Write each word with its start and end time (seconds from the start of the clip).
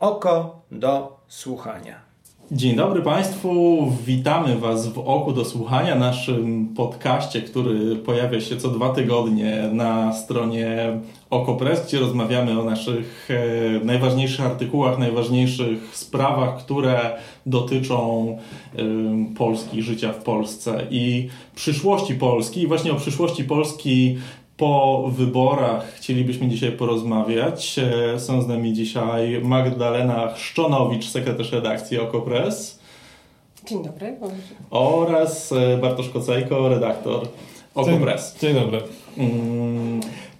Oko 0.00 0.62
do 0.70 1.16
słuchania. 1.28 1.94
Dzień 2.50 2.76
dobry 2.76 3.02
Państwu, 3.02 3.76
witamy 4.04 4.58
Was 4.58 4.88
w 4.88 4.98
Oku 4.98 5.32
do 5.32 5.44
Słuchania, 5.44 5.94
naszym 5.94 6.68
podcaście, 6.76 7.42
który 7.42 7.96
pojawia 7.96 8.40
się 8.40 8.56
co 8.56 8.68
dwa 8.68 8.90
tygodnie 8.90 9.70
na 9.72 10.12
stronie 10.12 10.98
OkoPress, 11.30 11.86
gdzie 11.86 11.98
rozmawiamy 11.98 12.60
o 12.60 12.64
naszych 12.64 13.28
e, 13.30 13.84
najważniejszych 13.84 14.46
artykułach, 14.46 14.98
najważniejszych 14.98 15.96
sprawach, 15.96 16.58
które 16.58 17.16
dotyczą 17.46 18.28
e, 18.76 18.82
Polski, 19.36 19.82
życia 19.82 20.12
w 20.12 20.22
Polsce 20.22 20.86
i 20.90 21.28
przyszłości 21.54 22.14
Polski. 22.14 22.62
I 22.62 22.66
właśnie 22.66 22.92
o 22.92 22.96
przyszłości 22.96 23.44
Polski 23.44 24.18
po 24.58 25.04
wyborach 25.08 25.94
chcielibyśmy 25.94 26.48
dzisiaj 26.48 26.72
porozmawiać. 26.72 27.78
E, 28.14 28.20
są 28.20 28.42
z 28.42 28.48
nami 28.48 28.72
dzisiaj 28.72 29.40
Magdalena 29.42 30.32
Chrzczonowicz, 30.32 31.08
sekretarz 31.08 31.52
redakcji 31.52 31.98
OKO.press. 31.98 32.78
Dzień 33.66 33.84
dobry. 33.84 34.16
Oraz 34.70 35.52
e, 35.52 35.76
Bartosz 35.76 36.08
Kocajko, 36.08 36.68
redaktor 36.68 37.28
OKO.press. 37.74 38.38
Dzień, 38.40 38.54
dzień 38.54 38.62
dobry. 38.62 38.82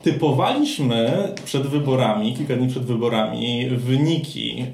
Typowaliśmy 0.03 1.29
przed 1.45 1.67
wyborami, 1.67 2.35
kilka 2.35 2.57
dni 2.57 2.69
przed 2.69 2.85
wyborami, 2.85 3.69
wyniki 3.71 4.65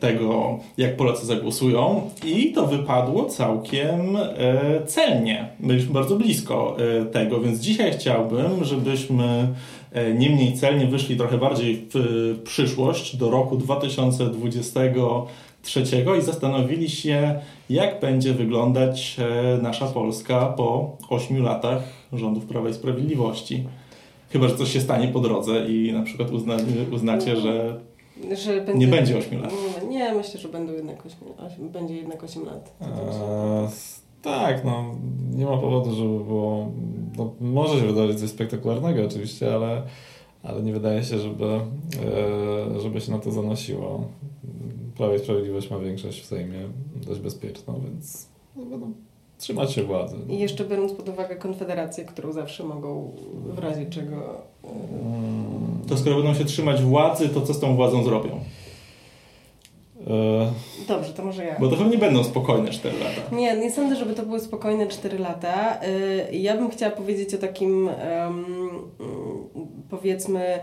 tego, 0.00 0.58
jak 0.78 0.96
Polacy 0.96 1.26
zagłosują, 1.26 2.10
i 2.24 2.52
to 2.52 2.66
wypadło 2.66 3.24
całkiem 3.24 4.16
e, 4.16 4.86
celnie. 4.86 5.48
Byliśmy 5.60 5.92
bardzo 5.94 6.16
blisko 6.16 6.76
e, 7.00 7.04
tego, 7.04 7.40
więc 7.40 7.60
dzisiaj 7.60 7.92
chciałbym, 7.92 8.64
żebyśmy 8.64 9.48
e, 9.92 10.14
niemniej 10.14 10.52
celnie 10.52 10.86
wyszli 10.86 11.16
trochę 11.16 11.38
bardziej 11.38 11.86
w 11.94 12.38
przyszłość 12.44 13.16
do 13.16 13.30
roku 13.30 13.56
2020 13.56 14.80
trzeciego 15.62 16.14
i 16.14 16.22
zastanowili 16.22 16.90
się, 16.90 17.40
jak 17.70 18.00
będzie 18.00 18.34
wyglądać 18.34 19.16
e, 19.18 19.62
nasza 19.62 19.86
Polska 19.86 20.46
po 20.46 20.96
ośmiu 21.08 21.42
latach 21.42 21.82
rządów 22.12 22.44
Prawa 22.44 22.68
i 22.68 22.74
Sprawiedliwości. 22.74 23.64
Chyba, 24.30 24.48
że 24.48 24.56
coś 24.56 24.72
się 24.72 24.80
stanie 24.80 25.08
po 25.08 25.20
drodze 25.20 25.66
i 25.68 25.92
na 25.92 26.02
przykład 26.02 26.30
uzna, 26.30 26.56
uznacie, 26.92 27.36
że, 27.36 27.80
że 28.44 28.60
będzie, 28.60 28.86
nie 28.86 28.86
będzie 28.86 29.18
ośmiu 29.18 29.42
lat. 29.42 29.52
Nie, 29.88 30.14
myślę, 30.14 30.40
że 30.40 30.48
będą 30.48 30.72
jednak 30.72 31.06
8, 31.06 31.68
będzie 31.68 31.94
jednak 31.96 32.24
8 32.24 32.44
lat. 32.44 32.74
Eee, 32.80 33.68
tak, 34.22 34.64
no 34.64 34.84
nie 35.34 35.44
ma 35.44 35.56
powodu, 35.56 35.94
żeby 35.94 36.24
było. 36.24 36.70
No, 37.16 37.32
może 37.40 37.80
się 37.80 37.86
wydarzyć 37.86 38.20
coś 38.20 38.30
spektakularnego 38.30 39.04
oczywiście, 39.06 39.54
ale, 39.54 39.82
ale 40.42 40.62
nie 40.62 40.72
wydaje 40.72 41.04
się, 41.04 41.18
żeby, 41.18 41.44
e, 41.44 42.80
żeby 42.80 43.00
się 43.00 43.12
na 43.12 43.18
to 43.18 43.30
zanosiło. 43.30 44.04
Prawo 45.00 45.14
i 45.14 45.18
Sprawiedliwość 45.18 45.70
ma 45.70 45.78
większość 45.78 46.20
w 46.20 46.26
Sejmie 46.26 46.58
dość 47.06 47.20
bezpieczną, 47.20 47.80
więc 47.84 48.28
no, 48.56 48.64
będą 48.64 48.92
trzymać 49.38 49.72
się 49.72 49.82
władzy. 49.82 50.16
I 50.28 50.38
jeszcze 50.38 50.64
biorąc 50.64 50.92
pod 50.92 51.08
uwagę 51.08 51.36
Konfederację, 51.36 52.04
którą 52.04 52.32
zawsze 52.32 52.64
mogą 52.64 53.12
w 53.54 53.58
razie 53.58 53.86
czego... 53.86 54.42
Hmm. 54.62 55.80
To 55.88 55.96
skoro 55.96 56.16
będą 56.16 56.34
się 56.34 56.44
trzymać 56.44 56.82
władzy, 56.82 57.28
to 57.28 57.40
co 57.40 57.54
z 57.54 57.60
tą 57.60 57.76
władzą 57.76 58.04
zrobią? 58.04 58.40
E, 60.06 60.52
Dobrze, 60.88 61.12
to 61.12 61.24
może 61.24 61.44
ja. 61.44 61.56
Bo 61.60 61.68
to 61.68 61.76
chyba 61.76 61.90
nie 61.90 61.98
będą 61.98 62.24
spokojne 62.24 62.70
4 62.70 62.98
lata. 62.98 63.36
Nie, 63.36 63.56
nie 63.56 63.70
sądzę, 63.70 63.96
żeby 63.96 64.14
to 64.14 64.22
były 64.22 64.40
spokojne 64.40 64.86
4 64.86 65.18
lata. 65.18 65.80
E, 65.80 66.32
ja 66.32 66.56
bym 66.56 66.70
chciała 66.70 66.92
powiedzieć 66.92 67.34
o 67.34 67.38
takim 67.38 67.88
um, 67.88 68.44
powiedzmy 69.90 70.60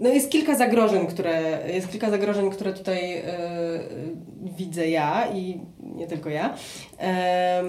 no 0.00 0.08
jest 0.08 0.30
kilka 0.30 0.54
zagrożeń, 0.54 1.06
które, 1.06 1.58
jest 1.74 1.90
kilka 1.90 2.10
zagrożeń, 2.10 2.50
które 2.50 2.72
tutaj 2.72 3.18
y, 3.18 3.22
widzę 4.56 4.88
ja 4.88 5.26
i 5.34 5.60
nie 5.80 6.06
tylko 6.06 6.30
ja. 6.30 6.54
E, 7.00 7.64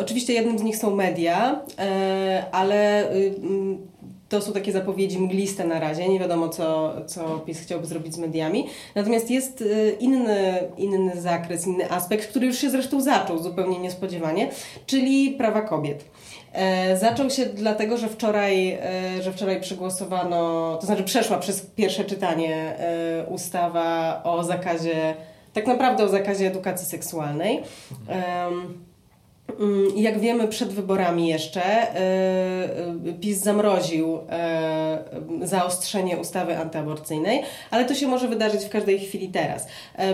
oczywiście 0.00 0.32
jednym 0.32 0.58
z 0.58 0.62
nich 0.62 0.76
są 0.76 0.96
media, 0.96 1.62
e, 1.78 2.44
ale 2.52 3.12
y, 3.14 3.34
to 4.28 4.40
są 4.40 4.52
takie 4.52 4.72
zapowiedzi 4.72 5.18
mgliste 5.18 5.64
na 5.64 5.80
razie, 5.80 6.08
nie 6.08 6.20
wiadomo 6.20 6.48
co, 6.48 6.94
co 7.06 7.38
PiS 7.38 7.60
chciałby 7.60 7.86
zrobić 7.86 8.14
z 8.14 8.18
mediami. 8.18 8.66
Natomiast 8.94 9.30
jest 9.30 9.60
y, 9.60 9.96
inny, 10.00 10.68
inny 10.76 11.20
zakres, 11.20 11.66
inny 11.66 11.90
aspekt, 11.90 12.28
który 12.28 12.46
już 12.46 12.58
się 12.58 12.70
zresztą 12.70 13.00
zaczął 13.00 13.38
zupełnie 13.38 13.78
niespodziewanie, 13.78 14.50
czyli 14.86 15.30
prawa 15.30 15.62
kobiet. 15.62 16.04
E, 16.54 16.96
zaczął 16.96 17.30
się 17.30 17.46
dlatego, 17.46 17.96
że 17.96 18.08
wczoraj, 18.08 18.70
e, 18.72 19.22
że 19.22 19.32
wczoraj 19.32 19.60
przegłosowano, 19.60 20.76
to 20.80 20.86
znaczy 20.86 21.04
przeszła 21.04 21.38
przez 21.38 21.60
pierwsze 21.60 22.04
czytanie 22.04 22.78
e, 22.78 23.26
ustawa 23.26 24.20
o 24.24 24.44
zakazie, 24.44 25.14
tak 25.52 25.66
naprawdę 25.66 26.04
o 26.04 26.08
zakazie 26.08 26.46
edukacji 26.46 26.86
seksualnej. 26.86 27.62
Mm, 29.60 29.88
jak 29.96 30.18
wiemy, 30.18 30.48
przed 30.48 30.68
wyborami 30.68 31.28
jeszcze 31.28 31.62
PiS 33.20 33.38
zamroził 33.38 34.18
zaostrzenie 35.42 36.16
ustawy 36.16 36.58
antyaborcyjnej, 36.58 37.42
ale 37.70 37.84
to 37.84 37.94
się 37.94 38.06
może 38.06 38.28
wydarzyć 38.28 38.64
w 38.64 38.68
każdej 38.68 38.98
chwili 38.98 39.28
teraz. 39.28 39.66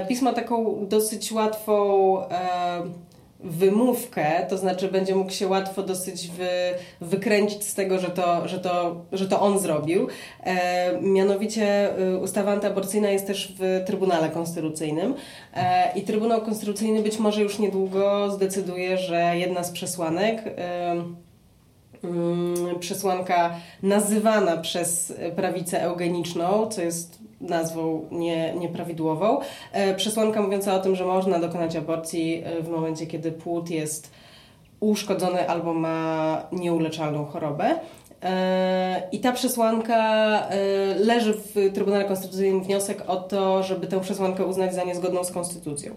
PiS 0.09 0.23
ma 0.23 0.33
taką 0.33 0.87
dosyć 0.89 1.33
łatwą 1.33 2.17
wymówkę, 3.45 4.47
to 4.49 4.59
znaczy 4.59 4.89
będzie 4.89 5.15
mógł 5.15 5.31
się 5.31 5.49
łatwo 5.49 5.83
dosyć 5.83 6.29
wy, 6.29 6.49
wykręcić 7.01 7.65
z 7.65 7.75
tego, 7.75 7.99
że 7.99 8.11
to, 8.11 8.49
że 8.49 8.59
to, 8.59 9.05
że 9.13 9.29
to 9.29 9.41
on 9.41 9.59
zrobił. 9.59 10.09
E, 10.45 11.01
mianowicie 11.01 11.97
e, 11.99 12.19
ustawa 12.19 12.53
antyaborcyjna 12.53 13.11
jest 13.11 13.27
też 13.27 13.55
w 13.59 13.85
Trybunale 13.87 14.29
Konstytucyjnym 14.29 15.15
e, 15.55 15.93
i 15.99 16.03
Trybunał 16.03 16.43
Konstytucyjny 16.43 17.03
być 17.03 17.19
może 17.19 17.43
już 17.43 17.59
niedługo 17.59 18.31
zdecyduje, 18.31 18.99
że 18.99 19.33
jedna 19.37 19.65
z 19.65 19.71
przesłanek 19.71 20.43
e, 20.47 20.95
przesłanka 22.81 23.55
nazywana 23.83 24.57
przez 24.57 25.13
prawicę 25.37 25.83
eugeniczną, 25.83 26.67
co 26.67 26.83
jest 26.83 27.21
nazwą 27.41 28.09
nie, 28.11 28.55
nieprawidłową. 28.55 29.41
E, 29.73 29.95
przesłanka 29.95 30.43
mówiąca 30.43 30.75
o 30.75 30.81
tym, 30.81 30.97
że 30.97 31.05
można 31.05 31.39
dokonać 31.39 31.77
aborcji 31.77 32.43
e, 32.45 32.63
w 32.63 32.69
momencie, 32.69 33.07
kiedy 33.07 33.33
płód 33.33 33.71
jest 33.71 34.11
uszkodzony 34.81 35.49
albo 35.49 35.75
ma 35.75 36.43
nieuleczalną 36.53 37.25
chorobę. 37.25 37.79
E, 38.23 39.03
I 39.13 39.21
ta 39.21 39.33
przesłanka 39.33 40.43
leży 40.99 41.35
w 41.35 41.73
Trybunale 41.75 42.05
Konstytucyjnym 42.05 42.63
wniosek 42.63 43.03
o 43.07 43.17
to, 43.17 43.63
żeby 43.63 43.87
tę 43.87 44.01
przesłankę 44.01 44.47
uznać 44.47 44.75
za 44.75 44.85
niezgodną 44.85 45.25
z 45.25 45.33
konstytucją. 45.33 45.95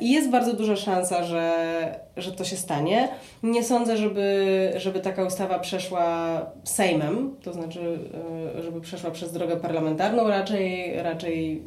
I 0.00 0.12
jest 0.12 0.30
bardzo 0.30 0.52
duża 0.52 0.76
szansa, 0.76 1.24
że, 1.24 2.00
że 2.16 2.32
to 2.32 2.44
się 2.44 2.56
stanie. 2.56 3.08
Nie 3.42 3.64
sądzę, 3.64 3.96
żeby, 3.96 4.72
żeby 4.76 5.00
taka 5.00 5.24
ustawa 5.24 5.58
przeszła 5.58 6.40
Sejmem, 6.64 7.36
to 7.42 7.52
znaczy, 7.52 7.98
e, 8.58 8.62
żeby 8.62 8.80
przeszła 8.80 9.10
przez 9.10 9.32
drogę 9.32 9.56
parlamentarną, 9.56 10.28
raczej. 10.28 10.96
raczej 11.02 11.62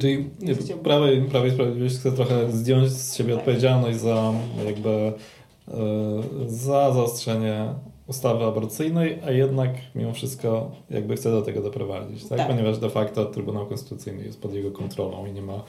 Czyli 0.00 0.30
znaczy, 0.38 0.74
Prawo 0.82 1.06
i 1.10 1.28
Sprawiedliwość 1.28 1.96
chce 1.96 2.12
trochę 2.12 2.52
zdjąć 2.52 2.90
z 2.90 3.16
siebie 3.16 3.34
odpowiedzialność 3.34 3.98
za 3.98 4.32
jakby 4.66 4.90
e, 4.90 5.12
za 6.46 6.92
zaostrzenie 6.92 7.68
ustawy 8.06 8.44
aborcyjnej, 8.44 9.18
a 9.26 9.30
jednak 9.30 9.70
mimo 9.94 10.12
wszystko 10.12 10.70
jakby 10.90 11.16
chce 11.16 11.30
do 11.30 11.42
tego 11.42 11.62
doprowadzić, 11.62 12.28
tak? 12.28 12.38
tak. 12.38 12.48
Ponieważ 12.48 12.78
de 12.78 12.90
facto 12.90 13.24
Trybunał 13.24 13.66
Konstytucyjny 13.66 14.24
jest 14.24 14.42
pod 14.42 14.54
jego 14.54 14.70
kontrolą 14.70 15.26
i 15.26 15.32
nie 15.32 15.42
ma 15.42 15.64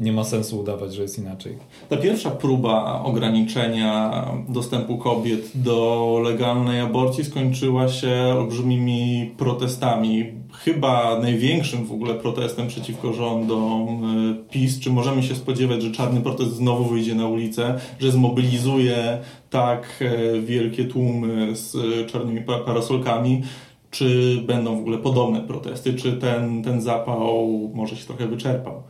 nie 0.00 0.12
ma 0.12 0.24
sensu 0.24 0.60
udawać, 0.60 0.94
że 0.94 1.02
jest 1.02 1.18
inaczej. 1.18 1.56
Ta 1.88 1.96
pierwsza 1.96 2.30
próba 2.30 3.02
ograniczenia 3.04 4.24
dostępu 4.48 4.98
kobiet 4.98 5.50
do 5.54 6.20
legalnej 6.24 6.80
aborcji 6.80 7.24
skończyła 7.24 7.88
się 7.88 8.34
olbrzymimi 8.38 9.30
protestami. 9.36 10.24
Chyba 10.52 11.18
największym 11.22 11.86
w 11.86 11.92
ogóle 11.92 12.14
protestem 12.14 12.68
przeciwko 12.68 13.12
rządom 13.12 14.04
e, 14.04 14.50
PiS. 14.50 14.80
Czy 14.80 14.90
możemy 14.90 15.22
się 15.22 15.34
spodziewać, 15.34 15.82
że 15.82 15.90
czarny 15.90 16.20
protest 16.20 16.56
znowu 16.56 16.84
wyjdzie 16.84 17.14
na 17.14 17.28
ulicę, 17.28 17.74
że 18.00 18.12
zmobilizuje 18.12 19.18
tak 19.50 20.00
e, 20.00 20.40
wielkie 20.40 20.84
tłumy 20.84 21.56
z 21.56 21.76
czarnymi 22.10 22.40
parasolkami? 22.66 23.42
Czy 23.90 24.36
będą 24.46 24.76
w 24.76 24.80
ogóle 24.80 24.98
podobne 24.98 25.40
protesty? 25.40 25.94
Czy 25.94 26.12
ten, 26.12 26.62
ten 26.62 26.80
zapał 26.80 27.70
może 27.74 27.96
się 27.96 28.04
trochę 28.04 28.26
wyczerpał? 28.26 28.82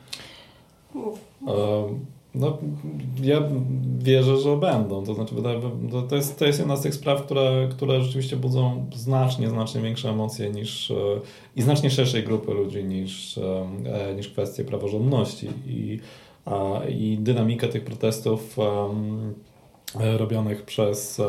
No, 2.34 2.58
ja 3.22 3.42
wierzę, 3.98 4.36
że 4.36 4.56
będą. 4.56 5.04
To 5.04 5.14
znaczy, 5.14 5.34
to 6.08 6.16
jest, 6.16 6.38
to 6.38 6.46
jest 6.46 6.58
jedna 6.58 6.76
z 6.76 6.82
tych 6.82 6.94
spraw, 6.94 7.22
które, 7.22 7.68
które 7.70 8.02
rzeczywiście 8.02 8.36
budzą 8.36 8.86
znacznie, 8.94 9.48
znacznie 9.48 9.80
większe 9.80 10.10
emocje 10.10 10.50
niż 10.50 10.92
i 11.56 11.62
znacznie 11.62 11.90
szerszej 11.90 12.24
grupy 12.24 12.54
ludzi 12.54 12.84
niż, 12.84 13.38
e, 13.38 14.14
niż 14.16 14.28
kwestie 14.28 14.64
praworządności. 14.64 15.48
I, 15.66 16.00
i 16.88 17.18
dynamika 17.20 17.68
tych 17.68 17.84
protestów 17.84 18.56
robionych 20.18 20.62
przez 20.62 21.20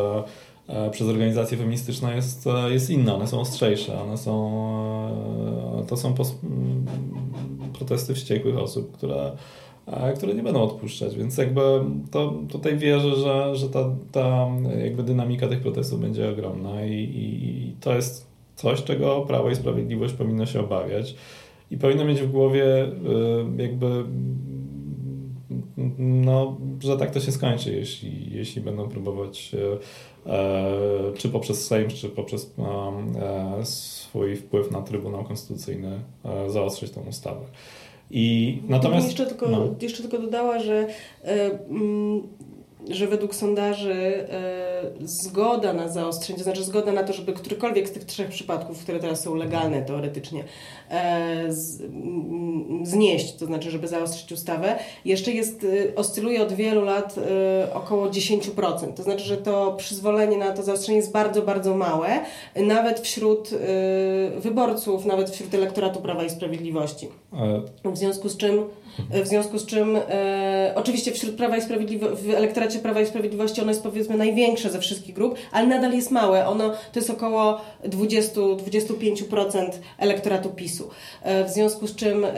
e, 0.70 0.90
przez 0.92 1.08
organizacje 1.08 1.58
feministyczne 1.58 2.16
jest, 2.16 2.46
jest 2.70 2.90
inna, 2.90 3.16
one 3.16 3.28
są 3.28 3.40
ostrzejsze, 3.40 4.02
one 4.02 4.18
są, 4.18 4.62
e, 5.82 5.86
to 5.88 5.98
są 5.98 6.14
pos, 6.14 6.36
protesty 7.80 8.14
wściekłych 8.14 8.58
osób, 8.58 8.92
które, 8.92 9.32
które 10.18 10.34
nie 10.34 10.44
będą 10.44 10.62
odpuszczać, 10.62 11.16
więc 11.16 11.38
jakby 11.38 11.62
to 12.12 12.34
tutaj 12.50 12.78
wierzę, 12.78 13.16
że, 13.16 13.56
że 13.56 13.70
ta, 13.70 13.96
ta 14.12 14.48
jakby 14.84 15.04
dynamika 15.04 15.48
tych 15.48 15.62
protestów 15.62 16.02
będzie 16.02 16.30
ogromna 16.30 16.86
i, 16.86 16.94
i 16.94 17.74
to 17.82 17.96
jest 17.96 18.28
coś, 18.56 18.84
czego 18.84 19.22
Prawo 19.22 19.50
i 19.50 19.56
Sprawiedliwość 19.56 20.14
powinno 20.14 20.46
się 20.46 20.60
obawiać 20.60 21.16
i 21.72 21.78
powinno 21.78 22.06
mieć 22.06 22.22
w 22.22 22.32
głowie 22.32 22.84
y, 22.84 23.62
jakby 23.62 24.04
no, 25.98 26.58
że 26.80 26.98
tak 26.98 27.12
to 27.12 27.20
się 27.20 27.32
skończy, 27.32 27.72
jeśli, 27.72 28.34
jeśli 28.34 28.62
będą 28.62 28.90
próbować 28.90 29.52
e, 30.26 30.32
e 30.32 31.14
czy 31.18 31.30
poprzez 31.30 31.68
Sejm, 31.68 31.90
czy 31.90 32.10
poprzez 32.10 32.54
e, 32.60 33.66
swój 33.66 34.36
wpływ 34.36 34.72
na 34.72 34.82
Trybunał 34.82 35.24
Konstytucyjny 35.24 36.00
e, 36.26 36.50
zaostrzyć 36.50 36.92
tę 36.92 37.02
ustawę. 37.02 37.46
I 38.12 38.58
natomiast. 38.68 39.08
Jeszcze 39.08 39.26
tylko, 39.26 39.50
no. 39.50 39.76
jeszcze 39.82 40.02
tylko 40.02 40.20
dodała, 40.20 40.60
że. 40.60 40.88
Że 42.90 43.08
według 43.08 43.36
sondaży 43.36 44.28
e, 44.30 44.92
zgoda 45.02 45.74
na 45.74 45.88
zaostrzenie, 45.88 46.38
to 46.38 46.44
znaczy 46.44 46.64
zgoda 46.64 46.92
na 46.92 47.04
to, 47.04 47.14
żeby 47.14 47.34
którykolwiek 47.34 47.90
z 47.90 47.92
tych 47.92 48.04
trzech 48.06 48.30
przypadków, 48.30 48.84
które 48.84 49.00
teraz 49.00 49.22
są 49.22 49.36
legalne 49.36 49.82
teoretycznie, 49.82 50.44
e, 50.92 51.46
znieść, 52.84 53.36
to 53.36 53.46
znaczy, 53.46 53.72
żeby 53.72 53.88
zaostrzyć 53.88 54.32
ustawę, 54.32 54.76
jeszcze 55.06 55.32
jest, 55.32 55.64
e, 55.64 55.96
oscyluje 55.96 56.42
od 56.44 56.54
wielu 56.54 56.82
lat 56.82 57.16
około 57.74 58.10
10%. 58.10 58.94
To 58.94 59.04
znaczy, 59.04 59.24
że 59.24 59.38
to 59.38 59.74
przyzwolenie 59.78 60.38
na 60.38 60.52
to 60.52 60.64
zaostrzenie 60.64 60.98
jest 60.98 61.12
bardzo, 61.12 61.42
bardzo 61.42 61.76
małe, 61.76 62.10
nawet 62.56 63.00
wśród 63.00 63.50
wyborców, 64.38 65.06
nawet 65.06 65.30
wśród 65.30 65.54
elektoratu 65.54 66.02
Prawa 66.02 66.24
i 66.24 66.30
Sprawiedliwości. 66.30 67.08
W 67.86 67.98
związku 67.98 68.30
z 68.30 68.38
czym 68.38 68.64
w 69.24 69.28
związku 69.28 69.60
z 69.60 69.66
czym 69.66 69.96
e, 69.96 70.74
oczywiście 70.76 71.12
wśród 71.12 71.36
Prawa 71.36 71.58
i 71.58 71.62
Sprawiedliwości, 71.62 72.28
w 72.28 72.30
elektoracie 72.30 72.80
Prawa 72.80 73.02
i 73.02 73.06
Sprawiedliwości 73.06 73.62
ono 73.62 73.70
jest 73.72 73.84
powiedzmy 73.84 74.18
największe 74.18 74.70
ze 74.70 74.80
wszystkich 74.80 75.16
grup, 75.16 75.36
ale 75.52 75.68
nadal 75.68 75.94
jest 75.94 76.12
małe. 76.12 76.48
Ono 76.48 76.70
to 76.70 77.00
jest 77.00 77.10
około 77.10 77.62
20-25% 77.86 79.70
elektoratu 79.98 80.50
PiSu. 80.50 80.90
E, 81.24 81.46
w 81.46 81.50
związku 81.50 81.88
z 81.88 81.96
czym 81.96 82.26
e, 82.26 82.30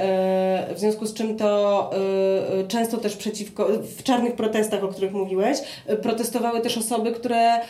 w 0.75 0.79
związku 0.79 1.05
z 1.05 1.13
czym 1.13 1.37
to 1.37 1.89
e, 1.93 2.67
często 2.67 2.97
też 2.97 3.15
przeciwko 3.17 3.67
w 3.97 4.03
czarnych 4.03 4.35
protestach, 4.35 4.83
o 4.83 4.87
których 4.87 5.13
mówiłeś, 5.13 5.57
e, 5.87 5.97
protestowały 5.97 6.61
też 6.61 6.77
osoby, 6.77 7.11
które 7.11 7.53
e, 7.53 7.61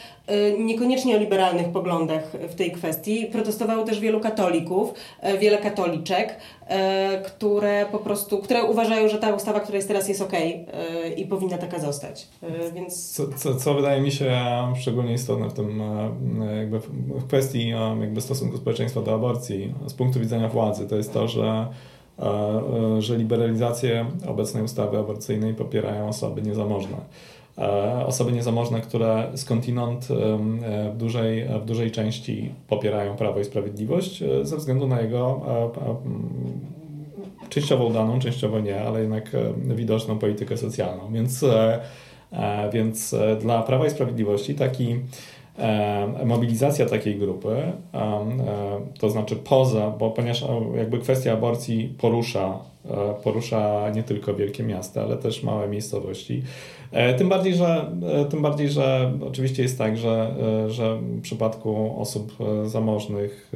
niekoniecznie 0.60 1.16
o 1.16 1.20
liberalnych 1.20 1.70
poglądach 1.70 2.24
w 2.50 2.56
tej 2.56 2.72
kwestii. 2.72 3.26
Protestowało 3.26 3.84
też 3.84 4.00
wielu 4.00 4.20
katolików, 4.20 4.94
wiele 5.40 5.58
katoliczek, 5.58 6.36
które 7.26 7.86
po 7.92 7.98
prostu, 7.98 8.38
które 8.38 8.64
uważają, 8.64 8.81
że 8.86 9.18
ta 9.18 9.36
ustawa, 9.36 9.60
która 9.60 9.76
jest 9.76 9.88
teraz, 9.88 10.10
jest 10.10 10.22
ok 10.22 10.34
i 11.18 11.26
powinna 11.26 11.58
taka 11.58 11.80
zostać. 11.80 12.28
Więc... 12.76 13.12
Co, 13.12 13.28
co, 13.38 13.56
co, 13.56 13.74
wydaje 13.74 14.02
mi 14.02 14.12
się 14.12 14.42
szczególnie 14.76 15.14
istotne 15.14 15.50
w 15.50 15.54
tym 15.54 15.82
jakby 16.58 16.80
w 17.20 17.28
kwestii 17.28 17.70
jakby 18.02 18.22
stosunku 18.22 18.58
społeczeństwa 18.58 19.02
do 19.02 19.14
aborcji 19.14 19.74
z 19.88 19.94
punktu 19.94 20.20
widzenia 20.20 20.50
władzy, 20.50 20.88
to 20.88 20.96
jest 20.96 21.14
to, 21.14 21.28
że 21.28 21.68
że 23.00 23.18
liberalizację 23.18 24.06
obecnej 24.28 24.64
ustawy 24.64 24.98
aborcyjnej 24.98 25.54
popierają 25.54 26.08
osoby 26.08 26.42
niezamożne. 26.42 26.98
Osoby 28.06 28.32
niezamożne, 28.32 28.82
które 28.82 29.32
skądinąd 29.36 30.08
w 30.94 30.98
dużej, 30.98 31.46
w 31.62 31.66
dużej 31.66 31.92
części 31.92 32.52
popierają 32.68 33.16
Prawo 33.16 33.40
i 33.40 33.46
Sprawiedliwość 33.46 34.22
e, 34.22 34.46
ze 34.46 34.58
względu 34.58 34.88
na 34.88 35.02
jego 35.02 35.42
częściowo 37.50 37.86
udaną, 37.86 38.20
częściowo 38.20 38.60
nie, 38.60 38.82
ale 38.82 39.02
jednak 39.02 39.36
e, 39.36 39.76
widoczną 39.76 40.20
politykę 40.20 40.58
socjalną. 40.58 41.14
Więc, 41.14 41.44
e, 41.44 41.80
więc 42.74 43.16
dla 43.42 43.64
Prawa 43.64 43.86
i 43.86 43.90
Sprawiedliwości 43.90 44.56
taki 44.56 45.00
mobilizacja 46.26 46.86
takiej 46.86 47.16
grupy, 47.16 47.72
to 49.00 49.10
znaczy 49.10 49.36
poza, 49.36 49.90
bo 49.90 50.10
ponieważ 50.12 50.46
jakby 50.76 51.00
kwestia 51.00 51.34
aborcji 51.34 51.96
porusza, 51.98 52.60
porusza 53.24 53.90
nie 53.90 54.04
tylko 54.04 54.34
wielkie 54.34 54.64
miasta, 54.64 55.02
ale 55.02 55.18
też 55.18 55.44
małe 55.44 55.68
miejscowości, 55.68 56.44
E, 56.92 57.14
tym 57.14 57.30
bardziej, 57.30 57.56
że, 57.56 57.92
e, 58.04 58.26
tym 58.26 58.42
bardziej, 58.42 58.70
że 58.70 59.14
oczywiście 59.28 59.64
jest 59.64 59.78
tak, 59.78 59.98
że, 59.98 60.36
e, 60.66 60.70
że 60.70 60.98
w 60.98 61.22
przypadku 61.22 61.96
osób 62.02 62.34
zamożnych, 62.66 63.52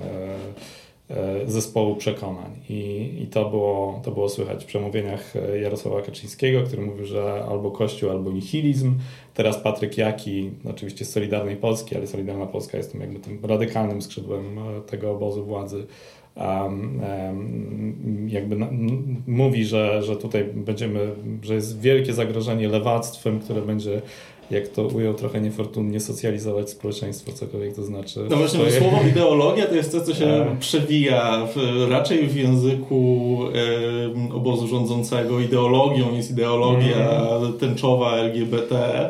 zespołu 1.45 1.95
przekonań. 1.95 2.51
I, 2.69 3.09
i 3.23 3.27
to, 3.27 3.49
było, 3.49 4.01
to 4.03 4.11
było 4.11 4.29
słychać 4.29 4.63
w 4.63 4.67
przemówieniach 4.67 5.33
Jarosława 5.61 6.01
Kaczyńskiego, 6.01 6.63
który 6.63 6.81
mówił, 6.81 7.05
że 7.05 7.45
albo 7.49 7.71
Kościół, 7.71 8.09
albo 8.09 8.31
nihilizm. 8.31 8.95
Teraz 9.33 9.57
Patryk 9.57 9.97
Jaki, 9.97 10.51
oczywiście 10.69 11.05
z 11.05 11.11
Solidarnej 11.11 11.55
Polski, 11.55 11.95
ale 11.95 12.07
Solidarna 12.07 12.45
Polska 12.45 12.77
jest 12.77 12.91
tym 12.91 13.01
jakby 13.01 13.19
tym 13.19 13.39
radykalnym 13.43 14.01
skrzydłem 14.01 14.59
e, 14.59 14.81
tego 14.81 15.11
obozu 15.11 15.45
władzy. 15.45 15.87
Jakby 18.27 18.57
mówi, 19.27 19.65
że, 19.65 20.03
że 20.03 20.15
tutaj 20.15 20.45
będziemy, 20.55 21.11
że 21.41 21.53
jest 21.53 21.81
wielkie 21.81 22.13
zagrożenie 22.13 22.67
lewactwem, 22.67 23.39
które 23.39 23.61
będzie 23.61 24.01
jak 24.51 24.67
to 24.67 24.83
ujął 24.87 25.13
trochę 25.13 25.41
niefortunnie, 25.41 25.99
socjalizować 25.99 26.69
społeczeństwo, 26.69 27.31
cokolwiek 27.31 27.75
to 27.75 27.83
znaczy. 27.83 28.19
No 28.29 28.37
właśnie, 28.37 28.59
Twoje... 28.59 28.79
słowo 28.79 28.97
ideologia 29.09 29.65
to 29.65 29.75
jest 29.75 29.91
to, 29.91 30.01
co 30.01 30.13
się 30.13 30.55
przewija 30.59 31.47
w, 31.55 31.87
raczej 31.89 32.27
w 32.27 32.35
języku 32.35 33.37
e, 34.31 34.35
obozu 34.35 34.67
rządzącego. 34.67 35.39
Ideologią 35.39 36.15
jest 36.15 36.31
ideologia 36.31 37.21
mm. 37.37 37.53
tęczowa 37.53 38.15
LGBT. 38.15 39.09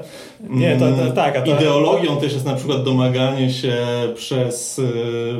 Nie, 0.50 0.78
to, 0.78 0.86
to 0.92 1.12
tak. 1.12 1.38
A 1.38 1.42
to... 1.42 1.56
Ideologią 1.56 2.18
też 2.18 2.34
jest 2.34 2.46
na 2.46 2.56
przykład 2.56 2.84
domaganie 2.84 3.50
się 3.50 3.76
przez, 4.16 4.80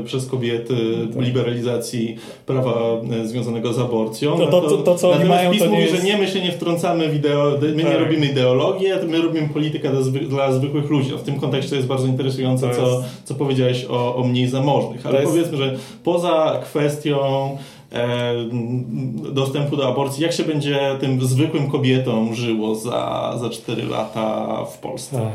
e, 0.00 0.04
przez 0.04 0.26
kobiety 0.26 0.74
tak. 1.14 1.24
liberalizacji 1.24 2.16
prawa 2.46 3.00
e, 3.22 3.26
związanego 3.26 3.72
z 3.72 3.78
aborcją. 3.78 4.38
To, 4.38 4.46
to, 4.46 4.60
to, 4.60 4.76
to 4.76 4.94
co 4.94 5.10
oni 5.10 5.24
mają, 5.24 5.50
PiS 5.50 5.62
to 5.62 5.70
mówi, 5.70 5.82
jest... 5.82 5.96
że 5.96 6.02
nie, 6.02 6.18
my 6.18 6.28
się 6.28 6.40
nie 6.40 6.52
wtrącamy 6.52 7.08
w 7.08 7.14
ideologię, 7.14 7.68
my 7.68 7.82
tak. 7.82 7.92
nie 7.92 7.98
robimy 7.98 8.26
ideologię, 8.26 8.98
my 9.08 9.22
robimy 9.22 9.48
politykę 9.48 9.91
dla, 9.92 10.02
zwy, 10.02 10.20
dla 10.20 10.52
zwykłych 10.52 10.90
ludzi. 10.90 11.10
W 11.10 11.22
tym 11.22 11.40
kontekście 11.40 11.76
jest 11.76 11.88
bardzo 11.88 12.06
interesujące, 12.06 12.66
jest... 12.66 12.80
co, 12.80 13.02
co 13.24 13.34
powiedziałeś 13.34 13.84
o, 13.84 14.16
o 14.16 14.24
mniej 14.24 14.48
zamożnych. 14.48 15.06
Ale 15.06 15.20
jest... 15.20 15.32
powiedzmy, 15.32 15.56
że 15.56 15.76
poza 16.04 16.60
kwestią 16.64 17.18
e, 17.92 18.34
dostępu 19.32 19.76
do 19.76 19.88
aborcji, 19.88 20.22
jak 20.22 20.32
się 20.32 20.42
będzie 20.44 20.96
tym 21.00 21.26
zwykłym 21.26 21.70
kobietom 21.70 22.34
żyło 22.34 22.74
za, 22.74 23.34
za 23.40 23.50
4 23.50 23.82
lata 23.82 24.56
w 24.64 24.78
Polsce? 24.78 25.30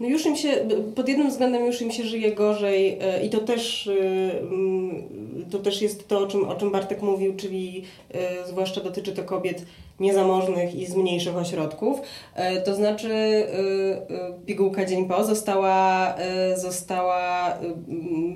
No 0.00 0.08
już 0.08 0.26
im 0.26 0.36
się, 0.36 0.68
pod 0.94 1.08
jednym 1.08 1.30
względem 1.30 1.66
już 1.66 1.82
im 1.82 1.90
się 1.90 2.04
żyje 2.04 2.32
gorzej 2.32 2.98
e, 3.00 3.26
i 3.26 3.30
to 3.30 3.38
też, 3.38 3.86
e, 3.86 4.40
mm, 4.40 5.02
to 5.50 5.58
też 5.58 5.82
jest 5.82 6.08
to, 6.08 6.18
o 6.18 6.26
czym, 6.26 6.44
o 6.44 6.54
czym 6.54 6.70
Bartek 6.70 7.02
mówił, 7.02 7.36
czyli 7.36 7.82
e, 8.10 8.46
zwłaszcza 8.46 8.80
dotyczy 8.80 9.12
to 9.12 9.22
kobiet 9.22 9.64
niezamożnych 10.00 10.74
i 10.74 10.86
z 10.86 10.94
mniejszych 10.94 11.36
ośrodków. 11.36 12.00
E, 12.34 12.60
to 12.60 12.74
znaczy 12.74 13.08
pigułka 14.46 14.84
dzień 14.84 15.08
po 15.08 15.24
została, 15.24 16.14
została 16.56 17.54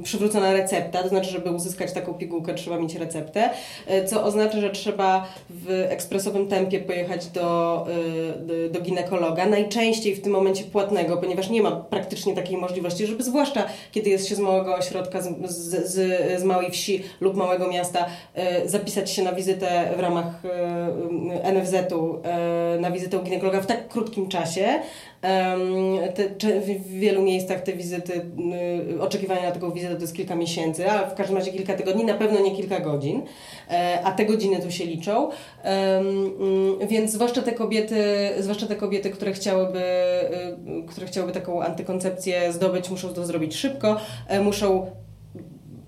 przywrócona 0.03 0.53
recepta, 0.53 1.03
to 1.03 1.09
znaczy, 1.09 1.31
żeby 1.31 1.51
uzyskać 1.51 1.93
taką 1.93 2.15
pigułkę 2.15 2.55
trzeba 2.55 2.79
mieć 2.79 2.95
receptę, 2.95 3.51
co 4.07 4.25
oznacza, 4.25 4.61
że 4.61 4.71
trzeba 4.71 5.27
w 5.51 5.71
ekspresowym 5.71 6.49
tempie 6.49 6.81
pojechać 6.81 7.27
do, 7.27 7.87
do 8.71 8.81
ginekologa, 8.81 9.47
najczęściej 9.47 10.15
w 10.15 10.23
tym 10.23 10.33
momencie 10.33 10.65
płatnego, 10.65 11.17
ponieważ 11.17 11.51
nie 11.51 11.63
ma 11.63 11.71
praktycznie 11.71 12.35
takiej 12.35 12.57
możliwości, 12.57 13.07
żeby 13.07 13.23
zwłaszcza 13.23 13.65
kiedy 13.93 14.11
jest 14.11 14.29
się 14.29 14.35
z 14.35 14.39
małego 14.39 14.75
ośrodka, 14.75 15.23
z, 15.23 15.29
z, 15.45 16.41
z 16.41 16.45
małej 16.45 16.71
wsi 16.71 17.03
lub 17.21 17.37
małego 17.37 17.69
miasta, 17.69 18.07
zapisać 18.67 19.11
się 19.11 19.23
na 19.23 19.33
wizytę 19.33 19.93
w 19.97 20.01
ramach 20.01 20.43
NFZ-u 21.53 22.21
e, 22.25 22.79
na 22.81 22.91
wizytę 22.91 23.19
u 23.19 23.23
ginekologa 23.23 23.61
w 23.61 23.67
tak 23.67 23.89
krótkim 23.89 24.29
czasie. 24.29 24.69
Te, 26.15 26.61
w 26.61 26.89
wielu 26.89 27.23
miejscach 27.23 27.63
te 27.63 27.73
wizyty, 27.73 28.27
y, 28.93 29.03
oczekiwania 29.03 29.43
na 29.43 29.51
taką 29.51 29.71
wizytę 29.71 29.95
to 29.95 30.01
jest 30.01 30.17
kilka 30.17 30.35
miesięcy, 30.35 30.91
a 30.91 31.11
w 31.11 31.15
każdym 31.15 31.37
razie 31.37 31.53
kilka 31.53 31.75
tygodni, 31.75 32.05
na 32.05 32.15
pewno 32.15 32.41
nie 32.41 32.57
kilka 32.57 32.81
godzin, 32.81 33.23
e, 33.71 34.01
a 34.05 34.13
te 34.13 34.25
godziny 34.25 34.61
tu 34.61 34.71
się 34.71 34.85
liczą. 34.85 35.31
Mm, 35.63 36.89
więc 36.89 37.13
zwłaszcza 37.13 37.43
te 37.43 37.53
kobiety, 37.53 38.05
zwłaszcza 38.39 38.67
te 38.67 38.77
kobiety, 38.77 39.11
które 39.11 39.33
chciałyby, 39.33 39.81
y, 39.81 40.87
które 40.87 41.07
chciałyby 41.07 41.33
taką 41.33 41.63
antykoncepcję 41.63 42.53
zdobyć, 42.53 42.91
muszą 42.91 43.09
to 43.09 43.27
zrobić 43.27 43.57
szybko, 43.57 43.97
e, 44.29 44.41
muszą 44.41 44.87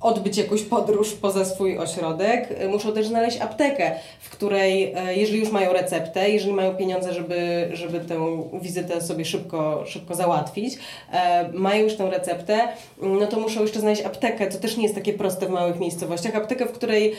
odbyć 0.04 0.38
jakąś 0.38 0.62
podróż 0.62 1.12
poza 1.12 1.44
swój 1.44 1.78
ośrodek, 1.78 2.48
e, 2.58 2.68
muszą 2.68 2.92
też 2.92 3.06
znaleźć 3.06 3.40
aptekę, 3.40 3.92
w 4.20 4.30
której, 4.30 4.92
e, 4.96 5.16
jeżeli 5.16 5.40
już 5.40 5.50
mają 5.50 5.72
receptę, 5.72 6.30
jeżeli 6.30 6.52
mają 6.52 6.74
pieniądze, 6.74 7.14
żeby, 7.14 7.68
żeby 7.72 8.00
tę 8.00 8.48
wizytę 8.62 9.00
sobie 9.00 9.24
szybko, 9.24 9.84
szybko 9.86 10.14
załatwić, 10.14 10.78
e, 11.12 11.48
mają 11.52 11.84
już 11.84 11.94
tę 11.94 12.10
receptę, 12.10 12.58
no 13.02 13.26
to 13.26 13.40
muszą 13.40 13.62
jeszcze 13.62 13.80
znaleźć 13.80 14.02
aptekę, 14.02 14.50
co 14.50 14.58
też 14.58 14.76
nie 14.76 14.82
jest 14.82 14.94
takie 14.94 15.12
proste 15.12 15.46
w 15.46 15.50
małych 15.50 15.80
miejscowościach, 15.80 16.36
aptekę, 16.36 16.66
w 16.66 16.72
której 16.72 17.12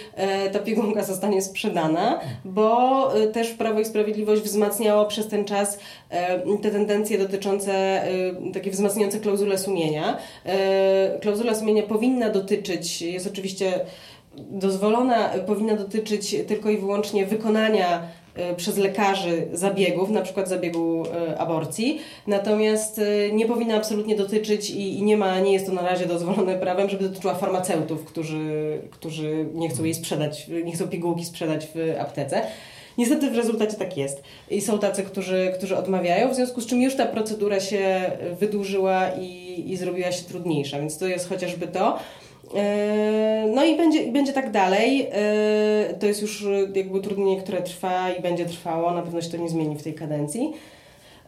ta 0.54 0.60
pigułka 0.60 1.04
zostanie 1.04 1.42
sprzedana, 1.42 2.20
bo 2.46 3.12
też 3.34 3.50
Prawo 3.50 3.80
i 3.80 3.86
Sprawiedliwość 3.86 4.42
wzmacniało 4.42 5.06
przez 5.06 5.28
ten 5.28 5.46
czas 5.46 5.80
te 6.62 6.72
tendencje 6.72 7.18
dotyczące, 7.18 8.02
takie 8.54 8.72
wzmacniające 8.72 9.20
klauzulę 9.20 9.58
sumienia. 9.58 10.18
Klauzula 11.22 11.56
sumienia 11.56 11.84
powinna 11.84 12.30
dotyczyć 12.30 12.75
dotyczyć, 12.76 13.02
jest 13.02 13.28
oczywiście 13.28 13.86
dozwolona, 14.38 15.30
powinna 15.30 15.76
dotyczyć 15.76 16.36
tylko 16.48 16.70
i 16.70 16.78
wyłącznie 16.78 17.26
wykonania 17.26 18.02
e, 18.36 18.56
przez 18.56 18.78
lekarzy 18.78 19.48
zabiegów, 19.54 20.10
na 20.10 20.22
przykład 20.22 20.50
zabiegu 20.50 21.04
e, 21.06 21.40
aborcji, 21.40 22.00
natomiast 22.28 23.00
e, 23.00 23.32
nie 23.32 23.46
powinna 23.46 23.76
absolutnie 23.76 24.16
dotyczyć 24.16 24.70
i, 24.70 25.04
nie 25.04 25.18
ma, 25.18 25.40
nie 25.40 25.54
jest 25.54 25.66
to 25.66 25.72
na 25.72 25.82
razie 25.82 26.06
dozwolone 26.06 26.56
prawem, 26.56 26.90
żeby 26.90 27.10
dotyczyła 27.10 27.36
farmaceutów, 27.36 28.06
którzy, 28.06 28.80
którzy 28.92 29.46
nie 29.54 29.70
chcą 29.70 29.84
jej 29.84 29.94
sprzedać, 29.94 30.48
nie 30.66 30.72
chcą 30.72 30.88
pigułki 30.88 31.26
sprzedać 31.26 31.68
w 31.76 31.96
aptece. 32.00 32.42
Niestety 32.98 33.32
w 33.32 33.36
rezultacie 33.36 33.78
tak 33.78 33.98
jest. 33.98 34.24
I 34.52 34.62
są 34.62 34.80
tacy, 34.80 35.04
którzy, 35.04 35.52
którzy 35.58 35.78
odmawiają, 35.78 36.30
w 36.30 36.36
związku 36.36 36.62
z 36.62 36.66
czym 36.66 36.82
już 36.82 36.96
ta 36.96 37.06
procedura 37.06 37.60
się 37.60 38.12
wydłużyła 38.40 39.10
i, 39.10 39.64
i 39.68 39.78
zrobiła 39.78 40.12
się 40.12 40.24
trudniejsza, 40.24 40.80
więc 40.80 40.98
to 40.98 41.08
jest 41.08 41.30
chociażby 41.30 41.68
to. 41.68 42.00
E, 42.56 43.48
no 43.56 43.66
i 43.66 43.78
będzie, 43.78 44.12
będzie 44.12 44.34
tak 44.34 44.52
dalej. 44.52 45.08
E, 45.12 45.94
to 46.00 46.06
jest 46.06 46.22
już 46.22 46.46
jakby 46.76 46.98
utrudnienie, 46.98 47.42
które 47.42 47.62
trwa 47.62 48.12
i 48.12 48.22
będzie 48.22 48.46
trwało. 48.46 48.94
Na 48.94 49.02
pewno 49.02 49.22
się 49.22 49.30
to 49.30 49.38
nie 49.38 49.50
zmieni 49.50 49.76
w 49.76 49.84
tej 49.84 49.94
kadencji. 49.94 50.54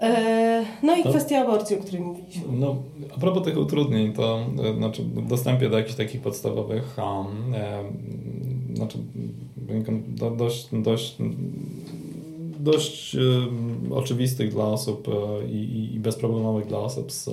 E, 0.01 0.65
no 0.83 0.95
i 0.95 1.03
to, 1.03 1.09
kwestia 1.09 1.41
aborcji, 1.41 1.75
o 1.75 1.79
której 1.79 2.01
mówiliśmy. 2.01 2.43
No, 2.51 2.75
a 3.15 3.19
propos 3.19 3.43
tych 3.43 3.57
utrudnień, 3.57 4.13
to 4.13 4.39
znaczy 4.77 5.03
w 5.03 5.27
dostępie 5.27 5.69
do 5.69 5.77
jakichś 5.77 5.95
takich 5.95 6.21
podstawowych 6.21 6.97
um, 6.97 7.53
e, 7.55 7.83
znaczy 8.75 8.97
do, 10.07 10.31
dość, 10.31 10.67
dość, 10.71 11.15
dość 12.59 13.15
e, 13.15 13.19
oczywistych 13.95 14.51
dla 14.51 14.65
osób 14.65 15.07
i, 15.49 15.89
i 15.95 15.99
bezproblemowych 15.99 16.67
dla 16.67 16.79
osób 16.79 17.11
z 17.11 17.29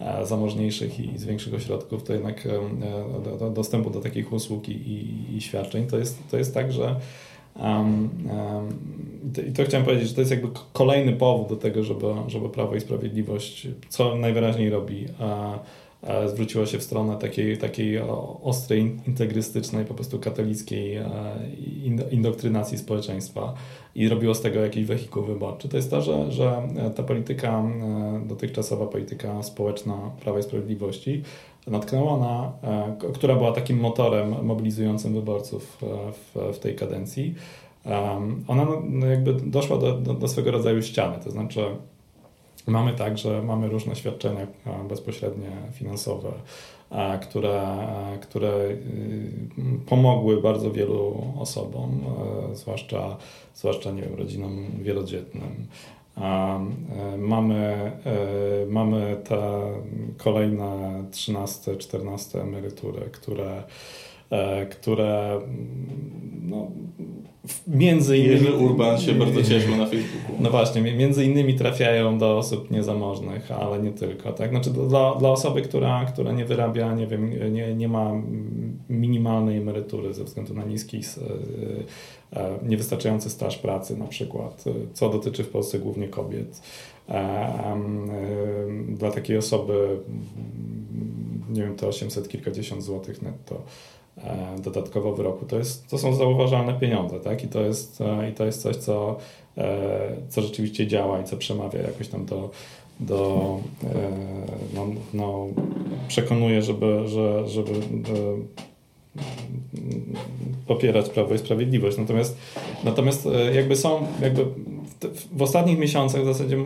E, 0.00 0.26
zamożniejszych 0.26 1.00
i 1.00 1.18
z 1.18 1.24
większych 1.24 1.54
ośrodków, 1.54 2.02
to 2.02 2.12
jednak 2.12 2.46
e, 2.46 3.38
do, 3.38 3.50
dostępu 3.50 3.90
do 3.90 4.00
takich 4.00 4.32
usług 4.32 4.68
i, 4.68 4.72
i, 4.72 5.36
i, 5.36 5.40
świadczeń. 5.40 5.86
To 5.86 5.98
jest, 5.98 6.18
to 6.30 6.38
jest 6.38 6.54
tak, 6.54 6.72
że 6.72 6.96
um, 7.56 8.08
um, 8.30 9.48
i 9.48 9.52
to 9.52 9.64
chciałem 9.64 9.86
powiedzieć, 9.86 10.08
że 10.08 10.14
to 10.14 10.20
jest 10.20 10.30
jakby 10.30 10.48
kolejny 10.72 11.12
powód 11.12 11.48
do 11.48 11.56
tego, 11.56 11.82
żeby, 11.82 12.06
żeby 12.26 12.48
Prawo 12.48 12.74
i 12.74 12.80
Sprawiedliwość, 12.80 13.68
co 13.88 14.16
najwyraźniej 14.16 14.70
robi, 14.70 15.06
zwróciło 16.26 16.66
się 16.66 16.78
w 16.78 16.82
stronę 16.82 17.16
takiej, 17.16 17.58
takiej 17.58 18.00
ostrej, 18.42 18.96
integrystycznej, 19.06 19.84
po 19.84 19.94
prostu 19.94 20.18
katolickiej 20.18 20.98
indoktrynacji 22.10 22.78
społeczeństwa 22.78 23.54
i 23.94 24.08
robiło 24.08 24.34
z 24.34 24.40
tego 24.40 24.60
jakiś 24.60 24.84
wehikuł 24.84 25.22
wyborczy. 25.22 25.68
To 25.68 25.76
jest 25.76 25.90
to, 25.90 26.02
że, 26.02 26.32
że 26.32 26.62
ta 26.94 27.02
polityka, 27.02 27.64
dotychczasowa 28.26 28.86
polityka 28.86 29.42
społeczna 29.42 30.10
Prawa 30.20 30.38
i 30.38 30.42
Sprawiedliwości 30.42 31.22
natknęła 31.66 32.18
na, 32.18 32.52
która 33.14 33.36
była 33.36 33.52
takim 33.52 33.80
motorem 33.80 34.34
mobilizującym 34.42 35.14
wyborców 35.14 35.78
w, 36.12 36.54
w 36.54 36.58
tej 36.58 36.74
kadencji, 36.76 37.34
ona 38.48 38.66
no, 38.88 39.06
jakby 39.06 39.34
doszła 39.34 39.78
do, 39.78 39.92
do, 39.92 40.14
do 40.14 40.28
swego 40.28 40.50
rodzaju 40.50 40.82
ściany, 40.82 41.18
to 41.24 41.30
znaczy 41.30 41.64
Mamy 42.70 42.92
tak, 42.92 43.18
że 43.18 43.42
mamy 43.42 43.68
różne 43.68 43.96
świadczenia 43.96 44.40
e, 44.40 44.88
bezpośrednie, 44.88 45.50
finansowe, 45.72 46.32
e, 46.90 47.18
które, 47.18 47.62
e, 48.14 48.18
które 48.18 48.48
y, 48.48 48.78
pomogły 49.86 50.42
bardzo 50.42 50.70
wielu 50.70 51.24
osobom, 51.38 52.00
zwłaszcza, 52.52 53.16
zwłaszcza 53.54 53.90
nie 53.90 54.02
wiem, 54.02 54.14
rodzinom 54.14 54.66
wielodzietnym. 54.82 55.66
Mamy, 57.18 57.92
mamy 58.68 59.16
te 59.24 59.60
kolejne 60.18 61.04
13, 61.10 61.76
14 61.76 62.42
emerytury, 62.42 63.00
które 63.00 63.62
które 64.70 65.40
no, 66.42 66.70
między 67.66 68.18
innymi... 68.18 68.34
Jerzy 68.34 68.52
Urban 68.52 69.00
się 69.00 69.14
bardzo 69.14 69.42
cieszył 69.42 69.76
na 69.76 69.86
Facebooku. 69.86 70.36
No 70.40 70.50
właśnie, 70.50 70.82
między 70.82 71.24
innymi 71.24 71.54
trafiają 71.54 72.18
do 72.18 72.38
osób 72.38 72.70
niezamożnych, 72.70 73.52
ale 73.52 73.82
nie 73.82 73.90
tylko. 73.90 74.32
Tak? 74.32 74.50
Znaczy 74.50 74.70
dla, 74.70 75.14
dla 75.14 75.30
osoby, 75.30 75.62
która, 75.62 76.04
która 76.04 76.32
nie 76.32 76.44
wyrabia, 76.44 76.94
nie 76.94 77.06
wiem, 77.06 77.52
nie, 77.52 77.74
nie 77.74 77.88
ma 77.88 78.12
minimalnej 78.88 79.58
emerytury 79.58 80.14
ze 80.14 80.24
względu 80.24 80.54
na 80.54 80.64
niski 80.64 81.00
e, 82.32 82.40
e, 82.40 82.58
niewystarczający 82.68 83.30
staż 83.30 83.58
pracy 83.58 83.96
na 83.96 84.06
przykład, 84.06 84.64
co 84.92 85.08
dotyczy 85.08 85.44
w 85.44 85.48
Polsce 85.48 85.78
głównie 85.78 86.08
kobiet. 86.08 86.62
Dla 88.88 89.10
takiej 89.10 89.36
osoby 89.36 89.98
nie 91.50 91.62
wiem, 91.62 91.76
to 91.76 91.88
800 91.88 92.28
kilkadziesiąt 92.28 92.82
złotych 92.82 93.22
netto 93.22 93.62
E, 93.99 93.99
dodatkowo 94.64 95.12
w 95.12 95.20
roku. 95.20 95.46
To, 95.46 95.58
jest, 95.58 95.90
to 95.90 95.98
są 95.98 96.14
zauważalne 96.14 96.74
pieniądze, 96.74 97.20
tak? 97.20 97.44
I 97.44 97.48
to 97.48 97.60
jest, 97.60 98.00
e, 98.00 98.30
i 98.30 98.32
to 98.32 98.44
jest 98.46 98.62
coś, 98.62 98.76
co, 98.76 99.16
e, 99.58 100.16
co 100.28 100.42
rzeczywiście 100.42 100.86
działa 100.86 101.20
i 101.20 101.24
co 101.24 101.36
przemawia 101.36 101.82
jakoś 101.82 102.08
tam 102.08 102.26
do, 102.26 102.50
do 103.00 103.58
no, 104.74 104.86
no, 105.14 105.46
przekonuje, 106.08 106.62
żeby, 106.62 107.08
że, 107.08 107.48
żeby 107.48 107.72
popierać 110.66 111.08
Prawo 111.08 111.34
i 111.34 111.38
Sprawiedliwość. 111.38 111.98
Natomiast, 111.98 112.38
natomiast 112.84 113.28
jakby 113.54 113.76
są, 113.76 114.06
jakby 114.22 114.46
w 115.32 115.42
ostatnich 115.42 115.78
miesiącach 115.78 116.22
w 116.22 116.26
zasadzie 116.26 116.56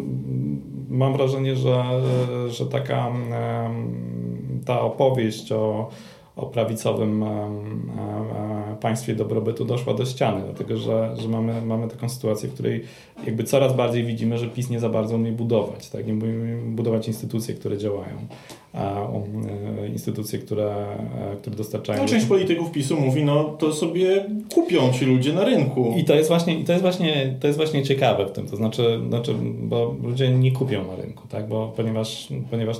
mam 0.88 1.12
wrażenie, 1.12 1.56
że, 1.56 1.84
że 2.48 2.66
taka 2.66 3.12
ta 4.64 4.80
opowieść 4.80 5.52
o 5.52 5.90
o 6.36 6.46
prawicowym 6.46 7.24
państwie 8.80 9.14
dobrobytu 9.14 9.64
doszła 9.64 9.94
do 9.94 10.06
ściany, 10.06 10.42
dlatego 10.44 10.76
że, 10.76 11.16
że 11.16 11.28
mamy, 11.28 11.62
mamy 11.62 11.88
taką 11.88 12.08
sytuację, 12.08 12.48
w 12.48 12.54
której 12.54 12.84
jakby 13.26 13.44
coraz 13.44 13.76
bardziej 13.76 14.04
widzimy, 14.04 14.38
że 14.38 14.46
PiS 14.48 14.70
nie 14.70 14.80
za 14.80 14.88
bardzo 14.88 15.16
umie 15.16 15.32
budować, 15.32 15.90
tak? 15.90 16.06
nie 16.06 16.12
umie 16.12 16.56
budować 16.56 17.08
instytucje, 17.08 17.54
które 17.54 17.78
działają. 17.78 18.16
E, 18.74 19.88
instytucje, 19.88 20.38
które, 20.38 20.74
e, 21.32 21.36
które 21.36 21.56
dostarczają. 21.56 22.02
No, 22.02 22.08
część 22.08 22.26
polityków 22.26 22.70
PiSu 22.70 23.00
mówi, 23.00 23.24
no 23.24 23.44
to 23.44 23.72
sobie 23.72 24.26
kupią 24.54 24.92
ci 24.92 25.04
ludzie 25.04 25.32
na 25.32 25.44
rynku. 25.44 25.94
I 25.98 26.04
to 26.04 26.14
jest 26.14 26.28
właśnie, 26.28 26.60
i 26.60 26.64
to 26.64 26.72
jest 26.72 26.82
właśnie, 26.82 27.36
to 27.40 27.46
jest 27.46 27.58
właśnie 27.58 27.82
ciekawe 27.82 28.26
w 28.26 28.32
tym, 28.32 28.46
to 28.46 28.56
znaczy, 28.56 29.00
znaczy, 29.08 29.34
bo 29.58 29.94
ludzie 30.02 30.30
nie 30.30 30.52
kupią 30.52 30.86
na 30.86 30.96
rynku, 30.96 31.28
tak? 31.28 31.48
Bo 31.48 31.72
ponieważ, 31.76 32.28
ponieważ 32.50 32.76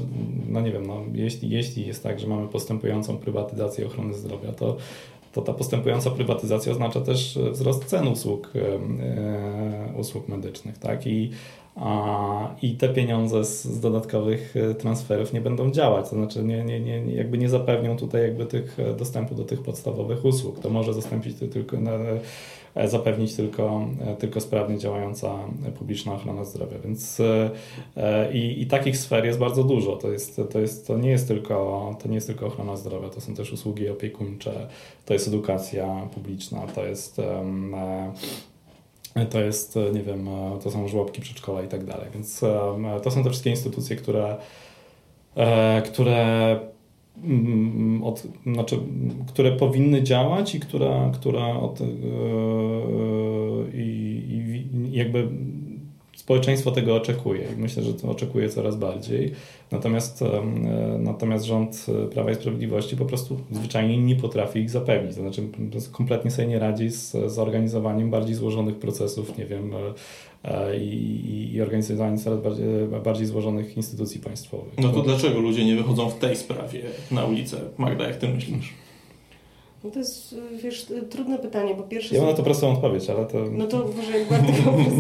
no 0.49 0.61
nie 0.61 0.73
wiem, 0.73 0.87
no, 0.87 1.01
jeśli, 1.13 1.51
jeśli 1.51 1.87
jest 1.87 2.03
tak, 2.03 2.21
że 2.21 2.27
mamy 2.27 2.49
postępującą 2.49 3.17
prywatyzację 3.17 3.87
ochrony 3.87 4.15
zdrowia, 4.15 4.53
to 4.53 4.77
to 5.35 5.43
ta 5.43 5.53
postępująca 5.53 6.11
prywatyzacja 6.11 6.73
oznacza 6.73 7.01
też 7.01 7.39
wzrost 7.53 7.85
cen 7.85 8.09
usług, 8.09 8.53
usług 9.97 10.29
medycznych. 10.29 10.79
Tak? 10.79 11.07
I 11.07 11.31
a, 11.77 12.55
i 12.63 12.77
te 12.77 12.89
pieniądze 12.89 13.45
z, 13.45 13.65
z, 13.65 13.81
dodatkowych 13.81 14.55
e, 14.57 14.75
transferów 14.75 15.33
nie 15.33 15.41
będą 15.41 15.71
działać, 15.71 16.11
to 16.11 16.17
znaczy 16.17 16.45
nie, 16.45 16.65
nie, 16.65 16.81
nie, 16.81 17.15
jakby 17.15 17.39
nie 17.39 17.49
zapewnią 17.49 17.97
tutaj 17.97 18.23
jakby 18.23 18.47
tych 18.47 18.81
e, 18.81 18.95
dostępu 18.95 19.35
do 19.35 19.45
tych 19.45 19.63
podstawowych 19.63 20.25
usług. 20.25 20.61
To 20.61 20.71
może 20.71 20.95
zastąpić 20.95 21.37
tylko, 21.53 21.77
e, 21.77 22.21
zapewnić 22.85 23.35
tylko, 23.35 23.87
tylko 24.19 24.41
sprawnie 24.41 24.79
działająca 24.79 25.35
publiczna 25.79 26.13
ochrona 26.15 26.45
zdrowia. 26.45 26.79
Więc 26.79 27.23
i, 28.33 28.63
i 28.63 28.67
takich 28.67 28.97
sfer 28.97 29.25
jest 29.25 29.39
bardzo 29.39 29.65
dużo. 29.65 29.97
To, 29.97 30.13
jest, 30.13 30.41
to, 30.53 30.61
jest, 30.61 30.87
to, 30.87 30.99
nie 30.99 31.11
jest 31.11 31.29
tylko, 31.29 31.97
to 32.03 32.09
nie 32.09 32.15
jest 32.15 32.27
tylko 32.27 32.47
ochrona 32.47 32.77
zdrowia, 32.77 33.09
to 33.09 33.21
są 33.21 33.35
też 33.35 33.53
usługi 33.53 33.89
opiekuńcze, 33.89 34.69
to 35.05 35.13
jest 35.13 35.29
edukacja 35.29 36.09
publiczna, 36.15 36.67
to 36.67 36.87
jest 36.87 37.21
to 39.31 39.41
jest, 39.41 39.79
nie 39.93 40.03
wiem, 40.03 40.29
to 40.63 40.71
są 40.71 40.89
żłobki, 40.89 41.21
przedszkola 41.21 41.63
i 41.63 41.69
tak 41.69 41.85
dalej. 41.85 42.07
Więc 42.15 42.41
to 43.03 43.11
są 43.11 43.25
te 43.25 43.31
wszystkie 43.31 43.51
instytucje, 43.51 43.97
które, 43.97 44.37
e, 45.37 45.83
które, 45.83 46.61
od, 48.03 48.27
znaczy, 48.47 48.79
które 49.27 49.53
powinny 49.53 50.03
działać 50.03 50.55
i 50.55 50.61
które, 50.61 51.11
które 51.15 51.45
od, 51.45 51.81
e, 51.81 51.85
i, 53.75 54.23
i 54.31 54.97
jakby 54.97 55.29
społeczeństwo 56.25 56.71
tego 56.71 56.97
oczekuje 56.97 57.47
i 57.57 57.61
myślę, 57.61 57.83
że 57.83 57.95
to 57.95 58.11
oczekuje 58.11 58.49
coraz 58.49 58.77
bardziej. 58.77 59.33
Natomiast, 59.71 60.23
e, 60.23 60.43
natomiast 60.99 61.45
rząd 61.45 61.87
Prawa 62.11 62.31
i 62.31 62.35
Sprawiedliwości 62.35 62.97
po 62.97 63.05
prostu 63.05 63.41
zwyczajnie 63.51 63.99
nie 63.99 64.17
potrafi 64.17 64.59
ich 64.59 64.71
zapewnić. 64.71 65.15
To 65.15 65.21
znaczy 65.21 65.43
kompletnie 65.93 66.31
sobie 66.31 66.49
nie 66.49 66.59
radzi 66.59 66.91
z 66.91 67.33
zorganizowaniem 67.33 68.11
bardziej 68.11 68.35
złożonych 68.35 68.77
procesów, 68.77 69.39
nie 69.39 69.47
wiem, 69.47 69.71
e, 70.45 70.69
e, 70.69 70.79
i, 70.79 71.55
i 71.55 71.61
organizowaniem 71.61 72.19
coraz 72.19 72.41
bardziej, 72.41 72.67
bardziej 73.05 73.27
złożonych 73.27 73.77
instytucji 73.77 74.21
państwowych. 74.21 74.75
No 74.79 74.89
to 74.89 75.03
dlaczego 75.03 75.41
ludzie 75.41 75.65
nie 75.65 75.77
wychodzą 75.77 76.11
w 76.11 76.19
tej 76.19 76.37
sprawie 76.37 76.83
na 77.11 77.25
ulicę? 77.25 77.57
Magda, 77.79 78.07
jak 78.07 78.17
ty 78.17 78.29
myślisz? 78.29 78.84
No 79.85 79.91
to 79.91 79.99
jest, 79.99 80.35
wiesz, 80.63 80.87
trudne 81.11 81.39
pytanie. 81.39 81.75
Po 81.75 81.83
pierwsze... 81.83 82.15
Ja 82.15 82.21
mam 82.21 82.31
na 82.31 82.37
to 82.37 82.43
prostą 82.43 82.73
odpowiedź, 82.73 83.11
ale 83.11 83.27
to... 83.27 83.39
No 83.51 83.67
to 83.67 83.89
może 83.97 84.19
jak 84.19 84.29
bardzo... 84.29 84.53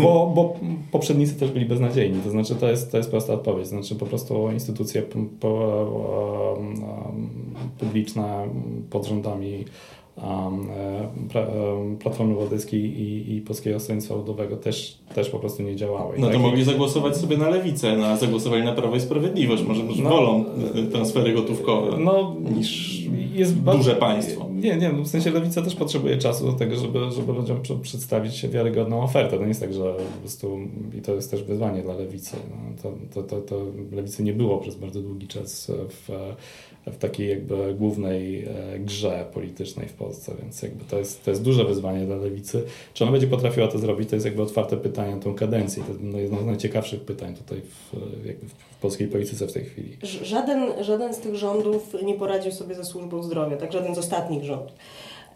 bo, 0.02 0.32
bo 0.34 0.56
poprzednicy 0.92 1.34
też 1.34 1.50
byli 1.50 1.66
beznadziejni. 1.66 2.20
To 2.20 2.30
znaczy, 2.30 2.54
to 2.54 2.70
jest, 2.70 2.90
to 2.90 2.96
jest 2.96 3.10
prosta 3.10 3.32
odpowiedź. 3.32 3.64
To 3.64 3.68
znaczy, 3.68 3.94
po 3.94 4.06
prostu 4.06 4.50
instytucje 4.50 5.02
publiczne 7.78 8.48
pod 8.90 9.06
rządami 9.06 9.64
um, 10.16 10.68
Platformy 11.98 12.32
Obywatelskiej 12.32 12.80
i, 12.80 13.36
i 13.36 13.40
Polskiego 13.40 13.80
Stronnictwa 13.80 14.14
Ludowego 14.14 14.56
też, 14.56 14.98
też 15.14 15.30
po 15.30 15.38
prostu 15.38 15.62
nie 15.62 15.76
działały. 15.76 16.18
no 16.18 16.30
to 16.30 16.38
mogli 16.38 16.64
zagłosować 16.64 17.16
sobie 17.16 17.36
na 17.36 17.50
lewicę, 17.50 17.96
no, 17.96 18.06
a 18.06 18.16
zagłosowali 18.16 18.64
na 18.64 18.72
Prawo 18.72 18.96
i 18.96 19.00
Sprawiedliwość. 19.00 19.62
Może, 19.62 19.82
no, 20.02 20.10
wolą 20.10 20.44
transfery 20.92 21.32
gotówkowe 21.32 21.98
no, 21.98 22.36
niż 22.56 23.00
jest 23.34 23.54
duże 23.54 23.64
bardzo, 23.64 23.94
państwo. 23.94 24.48
Nie, 24.54 24.76
nie, 24.76 24.92
w 24.92 25.08
sensie 25.08 25.30
lewica 25.30 25.62
też 25.62 25.74
potrzebuje 25.74 26.18
czasu 26.18 26.46
do 26.46 26.52
tego, 26.52 26.76
żeby, 26.76 27.10
żeby 27.10 27.32
ludziom 27.32 27.60
przedstawić 27.82 28.48
wiarygodną 28.48 29.02
ofertę. 29.02 29.36
To 29.36 29.42
nie 29.42 29.48
jest 29.48 29.60
tak, 29.60 29.74
że 29.74 29.94
po 29.94 30.20
prostu, 30.20 30.58
i 30.98 31.02
to 31.02 31.14
jest 31.14 31.30
też 31.30 31.42
wyzwanie 31.42 31.82
dla 31.82 31.94
lewicy. 31.94 32.36
No, 32.50 32.82
to, 32.82 32.92
to, 33.14 33.22
to, 33.22 33.40
to 33.40 33.64
lewicy 33.92 34.22
nie 34.22 34.32
było 34.32 34.58
przez 34.58 34.74
bardzo 34.74 35.00
długi 35.00 35.28
czas 35.28 35.72
w, 35.88 36.10
w 36.86 36.96
takiej 36.96 37.28
jakby 37.28 37.74
głównej 37.74 38.44
e, 38.44 38.78
grze 38.78 39.26
politycznej 39.32 39.88
w 39.88 39.92
Polsce, 40.04 40.32
więc 40.42 40.62
jakby 40.62 40.84
to 40.84 40.98
jest, 40.98 41.24
to 41.24 41.30
jest 41.30 41.42
duże 41.42 41.64
wyzwanie 41.64 42.06
dla 42.06 42.16
lewicy. 42.16 42.62
Czy 42.94 43.04
ona 43.04 43.12
będzie 43.12 43.26
potrafiła 43.26 43.68
to 43.68 43.78
zrobić, 43.78 44.08
to 44.08 44.16
jest 44.16 44.26
jakby 44.26 44.42
otwarte 44.42 44.76
pytanie 44.76 45.14
na 45.14 45.22
tą 45.22 45.34
kadencję. 45.34 45.82
To 45.82 45.92
jest 45.92 46.22
jedno 46.22 46.42
z 46.42 46.46
najciekawszych 46.46 47.00
pytań 47.00 47.34
tutaj 47.34 47.60
w, 47.60 47.96
w 48.74 48.76
polskiej 48.80 49.08
polityce 49.08 49.46
w 49.46 49.52
tej 49.52 49.64
chwili. 49.64 49.96
Żaden, 50.22 50.84
żaden 50.84 51.14
z 51.14 51.18
tych 51.18 51.34
rządów 51.34 51.96
nie 52.02 52.14
poradził 52.14 52.52
sobie 52.52 52.74
ze 52.74 52.84
służbą 52.84 53.22
zdrowia, 53.22 53.56
tak 53.56 53.72
żaden 53.72 53.94
z 53.94 53.98
ostatnich 53.98 54.44
rządów. 54.44 54.72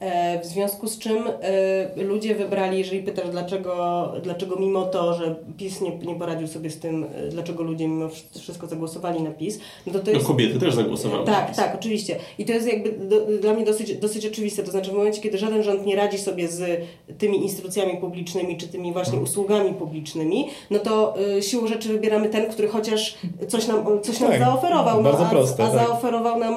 E, 0.00 0.40
w 0.40 0.46
związku 0.46 0.88
z 0.88 0.98
czym 0.98 1.24
e, 1.26 2.02
ludzie 2.04 2.34
wybrali, 2.34 2.78
jeżeli 2.78 3.02
pytasz 3.02 3.30
dlaczego, 3.30 4.12
dlaczego 4.22 4.56
mimo 4.56 4.84
to, 4.84 5.14
że 5.14 5.34
PiS 5.56 5.80
nie, 5.80 5.98
nie 5.98 6.14
poradził 6.14 6.46
sobie 6.46 6.70
z 6.70 6.78
tym, 6.78 7.06
e, 7.14 7.28
dlaczego 7.28 7.62
ludzie 7.62 7.88
mimo 7.88 8.08
wszystko 8.40 8.66
zagłosowali 8.66 9.22
na 9.22 9.30
PiS, 9.30 9.58
no 9.86 9.92
to 9.92 9.98
to 9.98 10.10
jest... 10.10 10.22
No 10.22 10.28
kobiety 10.28 10.58
też 10.58 10.74
zagłosowały 10.74 11.26
Tak, 11.26 11.56
tak, 11.56 11.74
oczywiście. 11.74 12.16
I 12.38 12.44
to 12.44 12.52
jest 12.52 12.66
jakby 12.66 12.92
do, 12.92 13.20
dla 13.40 13.54
mnie 13.54 13.64
dosyć, 13.64 13.96
dosyć 13.96 14.26
oczywiste. 14.26 14.62
To 14.62 14.70
znaczy 14.70 14.90
w 14.90 14.94
momencie, 14.94 15.20
kiedy 15.20 15.38
żaden 15.38 15.62
rząd 15.62 15.86
nie 15.86 15.96
radzi 15.96 16.18
sobie 16.18 16.48
z 16.48 16.80
tymi 17.18 17.42
instytucjami 17.42 17.96
publicznymi, 17.96 18.56
czy 18.56 18.68
tymi 18.68 18.92
właśnie 18.92 19.10
hmm. 19.10 19.24
usługami 19.24 19.74
publicznymi, 19.74 20.48
no 20.70 20.78
to 20.78 21.14
y, 21.36 21.42
siłą 21.42 21.66
rzeczy 21.66 21.88
wybieramy 21.88 22.28
ten, 22.28 22.50
który 22.50 22.68
chociaż 22.68 23.18
coś 23.48 23.66
nam, 23.66 23.84
coś 24.02 24.20
nam 24.20 24.30
tak, 24.30 24.40
zaoferował. 24.40 25.02
No, 25.02 25.10
a, 25.10 25.30
proste, 25.30 25.64
a 25.64 25.66
tak. 25.66 25.86
zaoferował 25.86 26.38
nam 26.38 26.54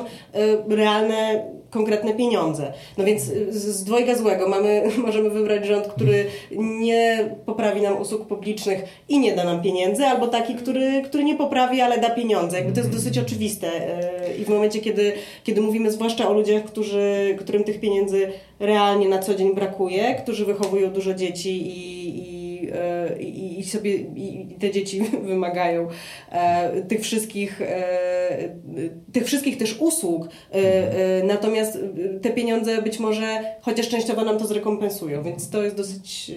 y, 0.70 0.76
realne 0.76 1.46
konkretne 1.72 2.14
pieniądze. 2.14 2.74
No 2.98 3.04
więc 3.04 3.22
z, 3.50 3.56
z 3.56 3.84
dwojga 3.84 4.16
złego 4.16 4.50
mamy, 4.50 4.84
możemy 5.06 5.30
wybrać 5.30 5.66
rząd, 5.66 5.88
który 5.88 6.26
nie 6.52 7.30
poprawi 7.46 7.82
nam 7.82 8.02
usług 8.02 8.28
publicznych 8.28 8.84
i 9.10 9.20
nie 9.20 9.36
da 9.36 9.44
nam 9.44 9.62
pieniędzy, 9.62 10.06
albo 10.06 10.28
taki, 10.28 10.56
który, 10.56 11.02
który 11.06 11.24
nie 11.24 11.36
poprawi, 11.36 11.82
ale 11.82 11.98
da 11.98 12.10
pieniądze. 12.10 12.58
Jakby 12.58 12.74
to 12.74 12.80
jest 12.80 12.92
dosyć 12.92 13.18
oczywiste. 13.18 13.68
E, 13.68 14.38
I 14.38 14.46
w 14.46 14.50
momencie, 14.50 14.80
kiedy, 14.80 15.14
kiedy 15.44 15.62
mówimy 15.62 15.92
zwłaszcza 15.92 16.30
o 16.30 16.34
ludziach, 16.34 16.64
którzy, 16.64 17.36
którym 17.40 17.64
tych 17.64 17.80
pieniędzy 17.80 18.32
realnie 18.60 19.10
na 19.10 19.20
co 19.20 19.36
dzień 19.36 19.56
brakuje, 19.56 20.16
którzy 20.16 20.46
wychowują 20.46 20.90
dużo 20.90 21.14
dzieci 21.14 21.68
i, 21.68 22.08
i, 22.08 22.31
i, 23.20 23.60
i 23.60 23.64
sobie 23.64 23.96
i 23.96 24.56
te 24.60 24.72
dzieci 24.72 25.02
wymagają 25.28 25.88
e, 26.32 26.82
tych 26.82 27.02
wszystkich 27.02 27.62
tych 29.14 29.26
wszystkich 29.26 29.58
też 29.58 29.78
usług. 29.80 30.30
Natomiast 31.24 31.78
te 32.22 32.30
pieniądze 32.30 32.82
być 32.82 33.00
może 33.00 33.40
chociaż 33.62 33.90
częściowo 33.90 34.24
nam 34.24 34.40
to 34.40 34.48
zrekompensują, 34.48 35.24
więc 35.24 35.50
to 35.50 35.64
jest 35.64 35.78
dosyć 35.78 36.32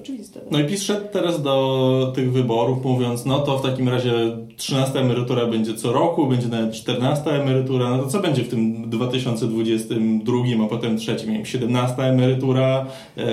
oczywiste. 0.00 0.40
No 0.50 0.58
i 0.60 0.64
PiS 0.64 0.82
szedł 0.82 1.06
teraz 1.12 1.42
do 1.42 2.12
tych 2.14 2.32
wyborów 2.32 2.84
mówiąc, 2.84 3.24
no 3.24 3.38
to 3.38 3.58
w 3.58 3.62
takim 3.62 3.88
razie 3.88 4.12
13 4.56 5.00
emerytura 5.00 5.46
będzie 5.46 5.74
co 5.74 5.92
roku, 5.92 6.26
będzie 6.26 6.48
nawet 6.48 6.74
14 6.74 7.30
emerytura, 7.30 7.90
no 7.90 8.02
to 8.02 8.08
co 8.08 8.20
będzie 8.20 8.42
w 8.44 8.48
tym 8.48 8.90
2022, 8.90 10.36
a 10.64 10.68
potem 10.68 10.98
trzecim, 10.98 11.44
17 11.44 12.02
emerytura, 12.02 12.86
e, 13.16 13.24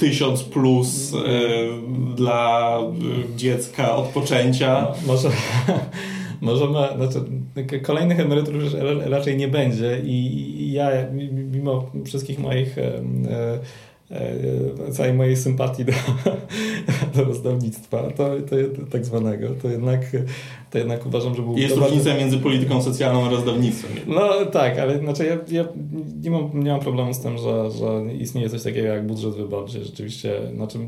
1000 0.00 0.42
plus 0.42 1.14
e, 1.14 1.18
dla 2.16 2.78
dziecka 3.36 3.96
od 3.96 4.06
poczęcia. 4.06 4.86
No, 5.06 5.12
może 5.12 5.28
możemy, 6.40 6.78
znaczy, 6.96 7.80
kolejnych 7.80 8.20
emerytur 8.20 8.54
już 8.54 8.72
raczej 9.06 9.36
nie 9.36 9.48
będzie 9.48 10.00
i 10.04 10.72
ja 10.72 10.90
mimo 11.32 11.90
wszystkich 12.06 12.38
moich 12.38 12.78
e, 12.78 12.82
e, 12.84 13.58
całej 14.92 15.14
mojej 15.14 15.36
sympatii 15.36 15.84
do, 15.84 15.92
do 17.14 17.24
rozdawnictwa, 17.24 18.02
to, 18.02 18.30
to 18.50 18.86
tak 18.90 19.04
zwanego, 19.04 19.48
to 19.62 19.68
jednak 19.68 20.00
to 20.70 20.78
jednak 20.78 21.06
uważam, 21.06 21.34
że 21.34 21.42
był... 21.42 21.56
Jest 21.56 21.76
różnica 21.76 22.04
bardzo... 22.04 22.20
między 22.20 22.38
polityką 22.38 22.82
socjalną 22.82 23.26
a 23.26 23.30
rozdawnictwem. 23.30 23.90
No 24.06 24.46
tak, 24.52 24.78
ale 24.78 24.98
znaczy 24.98 25.26
ja, 25.26 25.60
ja 25.60 25.68
nie, 26.22 26.30
mam, 26.30 26.64
nie 26.64 26.70
mam 26.70 26.80
problemu 26.80 27.14
z 27.14 27.20
tym, 27.20 27.38
że, 27.38 27.70
że 27.70 28.14
istnieje 28.14 28.50
coś 28.50 28.62
takiego 28.62 28.88
jak 28.88 29.06
budżet 29.06 29.34
wyborczy. 29.34 29.84
Rzeczywiście, 29.84 30.40
znaczy 30.54 30.78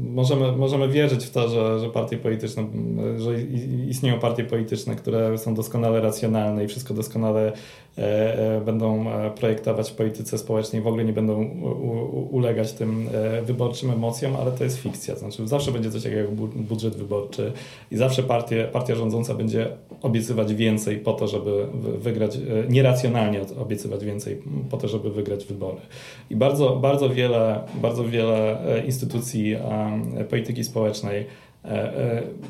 możemy, 0.00 0.52
możemy 0.52 0.88
wierzyć 0.88 1.24
w 1.24 1.30
to, 1.30 1.48
że, 1.48 1.80
że 1.80 1.90
partie 1.90 2.16
polityczne, 2.16 2.66
że 3.18 3.42
istnieją 3.88 4.18
partie 4.18 4.44
polityczne, 4.44 4.96
które 4.96 5.38
są 5.38 5.54
doskonale 5.54 6.00
racjonalne 6.00 6.64
i 6.64 6.68
wszystko 6.68 6.94
doskonale 6.94 7.40
e, 7.46 7.52
e, 7.52 7.52
będą 8.64 9.10
e, 9.10 9.30
projektować 9.30 9.90
w 9.90 9.94
polityce 9.94 10.38
społecznej, 10.38 10.82
w 10.82 10.86
ogóle 10.86 11.04
nie 11.04 11.12
będą 11.12 11.44
ulegać 12.30 12.72
tym 12.72 13.08
wyborczym 13.44 13.90
emocjom, 13.90 14.36
ale 14.36 14.52
to 14.52 14.64
jest 14.64 14.78
fikcja. 14.78 15.16
Znaczy 15.16 15.48
zawsze 15.48 15.72
będzie 15.72 15.90
coś 15.90 16.02
takiego 16.02 16.22
jak 16.22 16.30
budżet 16.56 16.96
wyborczy 16.96 17.52
i 17.90 17.96
zawsze 17.96 18.22
partie, 18.22 18.68
partia 18.72 18.94
rządząca 18.94 19.34
będzie 19.34 19.68
obiecywać 20.02 20.54
więcej 20.54 20.98
po 20.98 21.12
to, 21.12 21.28
żeby 21.28 21.66
wygrać, 21.98 22.36
e, 22.36 22.40
nieracjonalnie 22.68 23.40
obiecywać 23.58 24.04
więcej 24.04 24.42
po 24.70 24.76
to, 24.76 24.88
żeby 24.88 25.10
wygrać 25.10 25.44
wybory. 25.44 25.80
I 26.30 26.36
bardzo, 26.36 26.76
bardzo, 26.76 27.10
wiele, 27.10 27.60
bardzo 27.82 28.04
wiele 28.04 28.66
e, 28.76 28.86
instytucji 28.86 29.56
polityki 30.30 30.64
społecznej 30.64 31.20
e, 31.20 31.26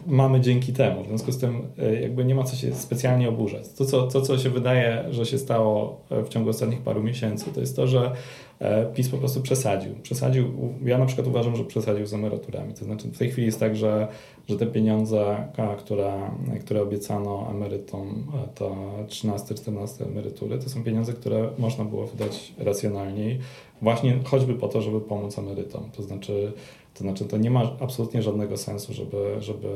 mamy 0.06 0.40
dzięki 0.40 0.72
temu. 0.72 1.04
W 1.04 1.06
związku 1.06 1.32
z 1.32 1.38
tym 1.38 1.62
jakby 2.02 2.24
nie 2.24 2.34
ma 2.34 2.42
co 2.42 2.56
się 2.56 2.74
specjalnie 2.74 3.28
oburzać. 3.28 3.68
To 3.68 3.84
co, 3.84 4.06
to, 4.06 4.20
co 4.20 4.38
się 4.38 4.50
wydaje, 4.50 5.04
że 5.10 5.26
się 5.26 5.38
stało 5.38 6.00
w 6.10 6.28
ciągu 6.28 6.50
ostatnich 6.50 6.80
paru 6.80 7.02
miesięcy, 7.02 7.52
to 7.54 7.60
jest 7.60 7.76
to, 7.76 7.86
że 7.86 8.12
e, 8.58 8.86
PiS 8.86 9.08
po 9.08 9.18
prostu 9.18 9.40
przesadził. 9.40 9.94
przesadził. 10.02 10.50
Ja 10.84 10.98
na 10.98 11.06
przykład 11.06 11.26
uważam, 11.26 11.56
że 11.56 11.64
przesadził 11.64 12.06
z 12.06 12.14
emeryturami. 12.14 12.74
To 12.74 12.84
znaczy 12.84 13.08
w 13.08 13.18
tej 13.18 13.30
chwili 13.30 13.46
jest 13.46 13.60
tak, 13.60 13.76
że, 13.76 14.08
że 14.48 14.56
te 14.56 14.66
pieniądze, 14.66 15.48
które, 15.78 16.30
które 16.60 16.82
obiecano 16.82 17.48
emerytom, 17.50 18.24
e, 18.44 18.48
to 18.54 18.76
13-14 19.06 20.06
emerytury, 20.06 20.58
to 20.58 20.68
są 20.68 20.84
pieniądze, 20.84 21.12
które 21.12 21.48
można 21.58 21.84
było 21.84 22.06
wydać 22.06 22.54
racjonalniej, 22.58 23.38
właśnie 23.82 24.18
choćby 24.24 24.54
po 24.54 24.68
to, 24.68 24.82
żeby 24.82 25.00
pomóc 25.00 25.38
emerytom. 25.38 25.90
To 25.96 26.02
znaczy 26.02 26.52
to 26.98 27.04
znaczy, 27.04 27.24
to 27.24 27.36
nie 27.36 27.50
ma 27.50 27.72
absolutnie 27.80 28.22
żadnego 28.22 28.56
sensu, 28.56 28.94
żeby, 28.94 29.36
żeby 29.38 29.68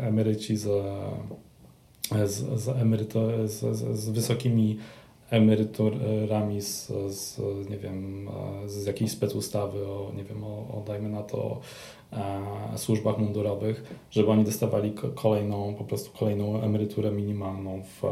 emeryci 0.00 0.56
z, 0.56 0.68
z, 2.26 2.60
z, 2.60 2.68
emeryto, 2.68 3.48
z, 3.48 3.76
z 3.98 4.10
wysokimi 4.10 4.78
emeryturami 5.30 6.60
z, 6.60 6.92
z, 7.08 7.38
nie 7.70 7.78
wiem, 7.78 8.28
z 8.66 8.86
jakiejś 8.86 9.10
specustawy 9.10 9.86
o, 9.86 10.12
nie 10.16 10.24
wiem, 10.24 10.44
o, 10.44 10.48
o 10.48 10.82
dajmy 10.86 11.08
na 11.08 11.22
to 11.22 11.60
e, 12.12 12.78
służbach 12.78 13.18
mundurowych, 13.18 13.96
żeby 14.10 14.28
oni 14.28 14.44
dostawali 14.44 14.92
kolejną, 15.14 15.74
po 15.74 15.84
prostu 15.84 16.18
kolejną 16.18 16.60
emeryturę 16.60 17.10
minimalną 17.10 17.82
w, 17.82 18.02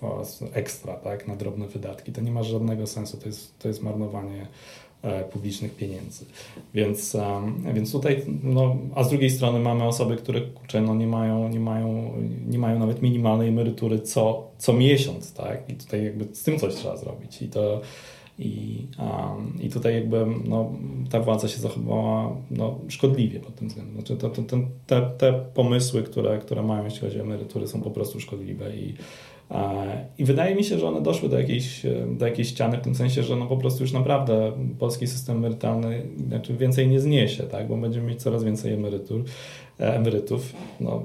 w 0.00 0.56
ekstra, 0.56 0.94
tak, 0.94 1.28
na 1.28 1.36
drobne 1.36 1.66
wydatki. 1.66 2.12
To 2.12 2.20
nie 2.20 2.32
ma 2.32 2.42
żadnego 2.42 2.86
sensu, 2.86 3.16
to 3.16 3.26
jest, 3.26 3.58
to 3.58 3.68
jest 3.68 3.82
marnowanie 3.82 4.46
E, 4.46 4.91
publicznych 5.32 5.76
pieniędzy. 5.76 6.24
Więc, 6.74 7.16
więc 7.74 7.92
tutaj, 7.92 8.22
no, 8.42 8.76
a 8.94 9.04
z 9.04 9.08
drugiej 9.08 9.30
strony 9.30 9.58
mamy 9.58 9.84
osoby, 9.84 10.16
które 10.16 10.40
kurczę, 10.40 10.80
no, 10.80 10.94
nie, 10.94 11.06
mają, 11.06 11.48
nie, 11.48 11.60
mają, 11.60 12.12
nie 12.46 12.58
mają 12.58 12.78
nawet 12.78 13.02
minimalnej 13.02 13.48
emerytury 13.48 14.00
co, 14.00 14.50
co 14.58 14.72
miesiąc, 14.72 15.32
tak? 15.32 15.70
I 15.70 15.74
tutaj 15.74 16.04
jakby 16.04 16.24
z 16.34 16.42
tym 16.42 16.58
coś 16.58 16.74
trzeba 16.74 16.96
zrobić. 16.96 17.42
I 17.42 17.48
to 17.48 17.80
i, 18.38 18.86
um, 18.98 19.58
i 19.62 19.70
tutaj 19.70 19.94
jakby 19.94 20.26
no, 20.44 20.72
ta 21.10 21.20
władza 21.20 21.48
się 21.48 21.58
zachowała 21.58 22.36
no, 22.50 22.78
szkodliwie 22.88 23.40
pod 23.40 23.54
tym 23.54 23.68
względem. 23.68 23.94
Znaczy 23.94 24.16
to, 24.16 24.30
to, 24.30 24.42
to, 24.42 24.56
te, 24.86 25.10
te 25.18 25.32
pomysły, 25.54 26.02
które, 26.02 26.38
które 26.38 26.62
mają 26.62 26.84
jeśli 26.84 27.00
chodzi 27.00 27.20
o 27.20 27.22
emerytury 27.22 27.68
są 27.68 27.82
po 27.82 27.90
prostu 27.90 28.20
szkodliwe 28.20 28.76
i 28.76 28.94
i 30.18 30.24
wydaje 30.24 30.54
mi 30.54 30.64
się, 30.64 30.78
że 30.78 30.88
one 30.88 31.00
doszły 31.00 31.28
do 31.28 31.38
jakiejś, 31.38 31.86
do 32.10 32.26
jakiejś 32.26 32.48
ściany, 32.48 32.76
w 32.76 32.80
tym 32.80 32.94
sensie, 32.94 33.22
że 33.22 33.36
no 33.36 33.46
po 33.46 33.56
prostu 33.56 33.82
już 33.82 33.92
naprawdę 33.92 34.52
polski 34.78 35.06
system 35.06 35.36
emerytalny 35.36 36.02
znaczy 36.28 36.56
więcej 36.56 36.88
nie 36.88 37.00
zniesie, 37.00 37.42
tak? 37.42 37.68
bo 37.68 37.76
będziemy 37.76 38.06
mieć 38.06 38.22
coraz 38.22 38.44
więcej 38.44 38.72
emerytur, 38.72 39.24
e, 39.80 39.94
emerytów. 39.96 40.52
No, 40.80 41.02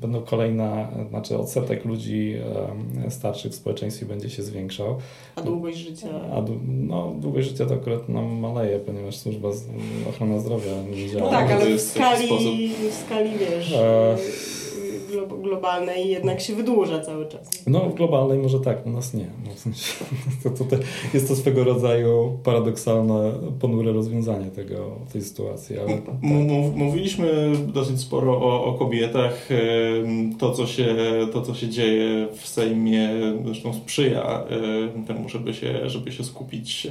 będą 0.00 0.22
kolejna, 0.22 0.88
znaczy 1.08 1.38
odsetek 1.38 1.84
ludzi 1.84 2.34
starszych 3.08 3.52
w 3.52 3.54
społeczeństwie 3.54 4.06
będzie 4.06 4.30
się 4.30 4.42
zwiększał. 4.42 4.96
A 5.36 5.42
długość 5.42 5.78
życia? 5.78 6.08
A, 6.32 6.42
no, 6.68 7.14
długość 7.20 7.48
życia 7.48 7.66
to 7.66 7.74
akurat 7.74 8.08
nam 8.08 8.38
maleje, 8.38 8.78
ponieważ 8.78 9.16
służba 9.16 9.48
ochrona 10.08 10.38
zdrowia 10.38 10.72
nie 10.90 11.10
działa. 11.10 11.24
No 11.24 11.30
tak, 11.30 11.50
ale 11.50 11.76
w 11.76 11.80
skali, 11.80 12.28
w 12.90 12.94
skali 12.94 13.30
wiesz... 13.38 13.72
E 13.72 14.16
globalnej 15.42 16.08
jednak 16.08 16.40
się 16.40 16.54
wydłuża 16.54 17.00
cały 17.00 17.26
czas. 17.26 17.50
No 17.66 17.80
w 17.80 17.94
globalnej 17.94 18.38
może 18.38 18.60
tak, 18.60 18.86
u 18.86 18.90
nas 18.90 19.14
nie. 19.14 19.26
No, 19.46 19.54
w 19.54 19.58
sensie, 19.58 19.92
to, 20.42 20.50
to, 20.50 20.64
to, 20.64 20.76
jest 21.14 21.28
to 21.28 21.36
swego 21.36 21.64
rodzaju 21.64 22.38
paradoksalne, 22.44 23.32
ponure 23.60 23.92
rozwiązanie 23.92 24.46
tego, 24.46 24.96
tej 25.12 25.22
sytuacji. 25.22 25.78
Ale 25.78 25.98
tak. 25.98 26.14
Mówiliśmy 26.74 27.52
dosyć 27.66 28.00
sporo 28.00 28.32
o, 28.32 28.64
o 28.64 28.72
kobietach. 28.72 29.48
To 30.38 30.52
co, 30.52 30.66
się, 30.66 30.96
to, 31.32 31.42
co 31.42 31.54
się 31.54 31.68
dzieje 31.68 32.28
w 32.34 32.48
Sejmie 32.48 33.10
zresztą 33.44 33.74
sprzyja 33.74 34.44
temu, 35.06 35.28
żeby 35.28 35.54
się, 35.54 35.90
żeby 35.90 36.12
się 36.12 36.24
skupić 36.24 36.88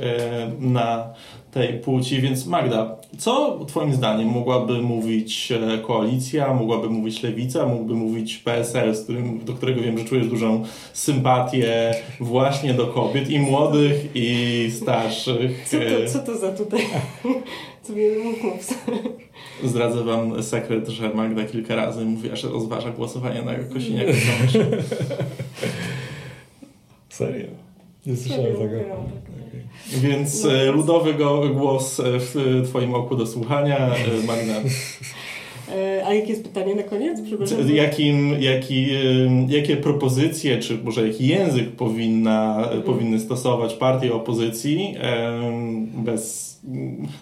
na 0.59 1.13
tej 1.55 1.79
płci. 1.79 2.21
Więc 2.21 2.45
Magda, 2.45 2.95
co 3.17 3.59
Twoim 3.67 3.93
zdaniem 3.93 4.27
mogłaby 4.27 4.81
mówić 4.81 5.51
e, 5.51 5.77
koalicja, 5.77 6.53
mogłaby 6.53 6.89
mówić 6.89 7.23
lewica, 7.23 7.65
mógłby 7.65 7.93
mówić 7.93 8.14
PSL, 8.43 8.95
z 8.95 9.03
którym, 9.03 9.45
do 9.45 9.53
którego 9.53 9.81
wiem, 9.81 9.97
że 9.97 10.05
czujesz 10.05 10.27
dużą 10.27 10.63
sympatię 10.93 11.95
właśnie 12.19 12.73
do 12.73 12.87
kobiet 12.87 13.29
i 13.29 13.39
młodych, 13.39 14.09
i 14.15 14.69
starszych. 14.77 15.69
Co 15.69 15.77
to, 15.77 16.11
co 16.13 16.19
to 16.19 16.37
za 16.37 16.51
tutaj? 16.51 16.81
Co 17.83 17.93
mnie 17.93 18.09
mów, 18.23 18.37
Zdradzę 19.63 20.03
wam 20.03 20.43
sekret, 20.43 20.87
że 20.87 21.09
Magda 21.09 21.43
kilka 21.43 21.75
razy 21.75 22.05
mówiła, 22.05 22.35
że 22.35 22.49
rozważa 22.49 22.91
głosowanie 22.91 23.41
na 23.41 23.55
Kosiniaka. 23.55 24.11
Serio? 27.09 27.47
Nie 28.05 28.15
słyszałem 28.15 28.55
tego. 28.55 28.77
Więc 29.87 30.43
no, 30.43 30.53
e, 30.53 30.71
ludowy 30.71 31.13
go, 31.13 31.49
głos 31.49 31.99
e, 31.99 32.03
w 32.19 32.63
Twoim 32.67 32.93
oku 32.93 33.15
do 33.15 33.27
słuchania. 33.27 33.77
E, 33.77 34.27
Magna. 34.27 34.53
A 36.05 36.13
jakie 36.13 36.29
jest 36.29 36.43
pytanie 36.43 36.75
na 36.75 36.83
koniec? 36.83 37.19
Jakim, 37.73 38.41
jaki, 38.41 38.87
jakie 39.47 39.77
propozycje, 39.77 40.59
czy 40.59 40.77
może 40.83 41.07
jaki 41.07 41.27
język 41.27 41.71
powinna, 41.71 42.57
mhm. 42.63 42.81
powinny 42.81 43.19
stosować 43.19 43.73
partie 43.73 44.13
opozycji 44.13 44.95
bez 45.97 46.54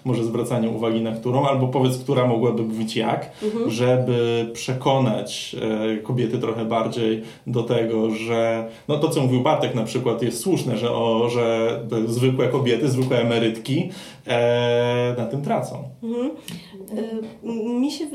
może 0.05 0.23
zwracania 0.23 0.69
uwagi 0.69 1.01
na 1.01 1.11
którą, 1.11 1.45
albo 1.45 1.67
powiedz, 1.67 1.97
która 1.97 2.27
mogłaby 2.27 2.63
mówić 2.63 2.95
jak, 2.95 3.31
mhm. 3.43 3.71
żeby 3.71 4.49
przekonać 4.53 5.55
e, 5.61 5.97
kobiety 5.97 6.39
trochę 6.39 6.65
bardziej 6.65 7.21
do 7.47 7.63
tego, 7.63 8.09
że 8.09 8.67
no 8.87 8.97
to, 8.97 9.09
co 9.09 9.21
mówił 9.21 9.41
Bartek 9.41 9.75
na 9.75 9.83
przykład 9.83 10.21
jest 10.21 10.39
słuszne, 10.39 10.77
że, 10.77 10.91
o, 10.91 11.29
że 11.29 11.79
zwykłe 12.07 12.47
kobiety, 12.47 12.89
zwykłe 12.89 13.21
emerytki 13.21 13.89
e, 14.27 15.15
na 15.17 15.25
tym 15.25 15.41
tracą. 15.41 15.83
Mhm. 16.03 16.31
E, 17.43 17.79
mi 17.79 17.91
się 17.91 18.05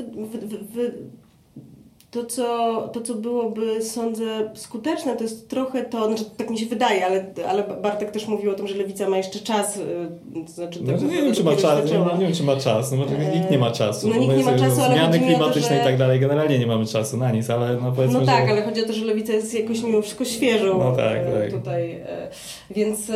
to 2.11 2.25
co, 2.25 2.89
to, 2.93 3.01
co 3.01 3.15
byłoby, 3.15 3.81
sądzę, 3.81 4.51
skuteczne, 4.53 5.15
to 5.15 5.23
jest 5.23 5.49
trochę 5.49 5.83
to, 5.83 6.07
znaczy, 6.07 6.25
tak 6.37 6.49
mi 6.49 6.57
się 6.57 6.65
wydaje, 6.65 7.05
ale, 7.05 7.25
ale 7.49 7.63
Bartek 7.63 8.11
też 8.11 8.27
mówił 8.27 8.51
o 8.51 8.53
tym, 8.53 8.67
że 8.67 8.75
Lewica 8.75 9.09
ma 9.09 9.17
jeszcze 9.17 9.39
czas. 9.39 9.77
Y, 9.77 9.81
to 10.45 10.51
znaczy, 10.51 10.79
no, 10.83 10.91
tak, 10.91 11.01
nie, 11.01 11.21
wiem, 11.21 11.33
czy 11.33 11.43
ma 11.43 11.55
czas 11.55 11.91
nie, 11.91 11.97
nie, 11.97 12.25
wiem, 12.25 12.33
czy 12.33 12.43
ma 12.43 12.55
czas, 12.55 12.91
no, 12.91 12.97
nikt 13.33 13.51
nie 13.51 13.57
ma 13.57 13.71
czasu. 13.71 14.07
No, 14.07 14.15
nikt 14.15 14.37
nie 14.37 14.43
ma 14.43 14.57
czasu, 14.57 14.81
ale 14.81 14.95
Zmiany 14.95 15.19
klimatyczne 15.19 15.69
to, 15.69 15.75
że... 15.75 15.81
i 15.81 15.83
tak 15.83 15.97
dalej, 15.97 16.19
generalnie 16.19 16.59
nie 16.59 16.67
mamy 16.67 16.85
czasu 16.85 17.17
na 17.17 17.31
nic, 17.31 17.49
ale 17.49 17.77
no 17.81 17.91
powiedzmy, 17.91 18.19
No 18.19 18.25
tak, 18.25 18.45
że... 18.45 18.51
ale 18.51 18.61
chodzi 18.61 18.83
o 18.83 18.87
to, 18.87 18.93
że 18.93 19.05
Lewica 19.05 19.33
jest 19.33 19.53
jakoś 19.53 19.83
mimo 19.83 20.01
wszystko 20.01 20.25
świeżą 20.25 20.79
no 20.79 20.95
tak, 20.95 21.17
e, 21.17 21.41
tak. 21.41 21.51
tutaj. 21.51 21.91
E, 21.91 22.27
więc 22.69 23.09
e, 23.09 23.15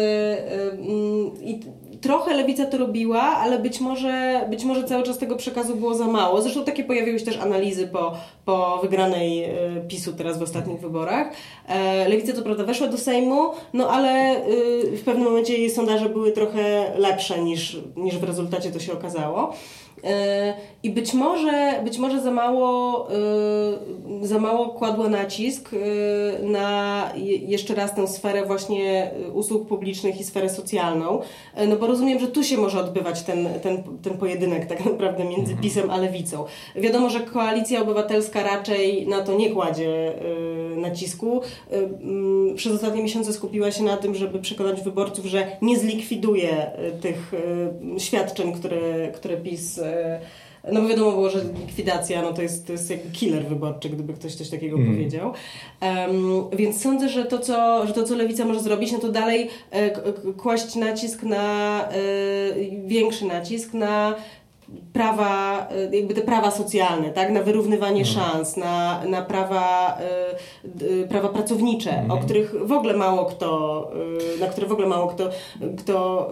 mm, 0.71 1.31
i 1.41 1.59
trochę 2.03 2.33
lewica 2.33 2.65
to 2.65 2.77
robiła, 2.77 3.21
ale 3.21 3.59
być 3.59 3.79
może, 3.79 4.45
być 4.49 4.63
może 4.63 4.83
cały 4.83 5.03
czas 5.03 5.17
tego 5.17 5.35
przekazu 5.35 5.75
było 5.75 5.95
za 5.95 6.07
mało. 6.07 6.41
Zresztą 6.41 6.63
takie 6.63 6.83
pojawiły 6.83 7.19
się 7.19 7.25
też 7.25 7.37
analizy 7.37 7.87
po, 7.87 8.13
po 8.45 8.79
wygranej 8.81 9.43
e, 9.43 9.49
PiSu 9.87 10.13
teraz 10.13 10.39
w 10.39 10.41
ostatnich 10.41 10.79
wyborach. 10.79 11.27
E, 11.67 12.09
lewica 12.09 12.33
co 12.33 12.41
prawda 12.41 12.63
weszła 12.63 12.87
do 12.87 12.97
Sejmu, 12.97 13.51
no 13.73 13.89
ale 13.89 14.09
e, 14.09 14.41
w 14.97 15.03
pewnym 15.05 15.25
momencie 15.25 15.57
jej 15.57 15.69
sondaże 15.69 16.09
były 16.09 16.31
trochę 16.31 16.91
lepsze 16.97 17.39
niż, 17.39 17.77
niż 17.95 18.17
w 18.17 18.23
rezultacie 18.23 18.71
to 18.71 18.79
się 18.79 18.93
okazało. 18.93 19.53
I 20.83 20.89
być 20.89 21.13
może, 21.13 21.81
być 21.83 21.97
może 21.97 22.21
za, 22.21 22.31
mało, 22.31 23.07
y, 24.21 24.27
za 24.27 24.39
mało 24.39 24.69
kładła 24.69 25.09
nacisk 25.09 25.73
y, 25.73 25.77
na 26.41 27.09
jeszcze 27.25 27.75
raz 27.75 27.95
tę 27.95 28.07
sferę 28.07 28.45
właśnie 28.45 29.11
usług 29.33 29.67
publicznych 29.67 30.19
i 30.19 30.23
sferę 30.23 30.49
socjalną. 30.49 31.21
No 31.67 31.75
bo 31.75 31.87
rozumiem, 31.87 32.19
że 32.19 32.27
tu 32.27 32.43
się 32.43 32.57
może 32.57 32.79
odbywać 32.79 33.23
ten, 33.23 33.47
ten, 33.61 33.83
ten 34.01 34.17
pojedynek 34.17 34.65
tak 34.65 34.85
naprawdę 34.85 35.23
między 35.23 35.51
mhm. 35.51 35.61
PiSem 35.61 35.89
a 35.89 35.97
Lewicą. 35.97 36.45
Wiadomo, 36.75 37.09
że 37.09 37.19
koalicja 37.19 37.81
obywatelska 37.81 38.43
raczej 38.43 39.07
na 39.07 39.21
to 39.21 39.33
nie 39.33 39.49
kładzie 39.49 40.13
nacisku. 40.77 41.41
Mm, 41.71 42.55
przez 42.55 42.73
ostatnie 42.73 43.03
miesiące 43.03 43.33
skupiła 43.33 43.71
się 43.71 43.83
na 43.83 43.97
tym, 43.97 44.15
żeby 44.15 44.39
przekonać 44.39 44.81
wyborców, 44.81 45.25
że 45.25 45.57
nie 45.61 45.79
zlikwiduje 45.79 46.71
tych 47.01 47.31
świadczeń, 47.97 48.53
które, 48.53 49.11
które 49.11 49.37
PiS 49.37 49.79
no 50.71 50.81
bo 50.81 50.87
wiadomo 50.87 51.11
było, 51.11 51.29
że 51.29 51.43
likwidacja 51.59 52.21
no 52.21 52.33
to, 52.33 52.41
jest, 52.41 52.67
to 52.67 52.71
jest 52.71 52.89
jakby 52.89 53.11
killer 53.11 53.45
wyborczy, 53.45 53.89
gdyby 53.89 54.13
ktoś 54.13 54.35
coś 54.35 54.49
takiego 54.49 54.77
mm. 54.77 54.93
powiedział. 54.93 55.33
Um, 55.81 56.49
więc 56.57 56.81
sądzę, 56.81 57.09
że 57.09 57.25
to, 57.25 57.39
co, 57.39 57.87
że 57.87 57.93
to, 57.93 58.03
co 58.03 58.15
Lewica 58.15 58.45
może 58.45 58.59
zrobić, 58.59 58.91
no 58.91 58.99
to 58.99 59.09
dalej 59.09 59.49
e, 59.71 59.91
kłaść 60.37 60.75
nacisk 60.75 61.23
na, 61.23 61.87
e, 61.89 61.93
większy 62.85 63.25
nacisk 63.25 63.73
na 63.73 64.15
prawa, 64.93 65.67
y, 65.91 65.95
jakby 65.95 66.13
te 66.13 66.21
prawa 66.21 66.51
socjalne, 66.51 67.09
tak? 67.09 67.31
na 67.31 67.43
wyrównywanie 67.43 68.01
mhm. 68.01 68.15
szans, 68.15 68.57
na, 68.57 69.05
na 69.05 69.21
prawa, 69.21 69.97
y, 70.81 70.85
y, 70.85 71.07
prawa 71.07 71.29
pracownicze, 71.29 71.91
mhm. 71.91 72.11
o 72.11 72.17
których 72.17 72.67
w 72.67 72.71
ogóle 72.71 72.93
mało 72.93 73.25
kto, 73.25 73.91
y, 74.35 74.39
na 74.39 74.47
które 74.47 74.67
w 74.67 74.71
ogóle 74.71 74.87
mało 74.87 75.07
kto, 75.07 75.29
kto 75.77 76.29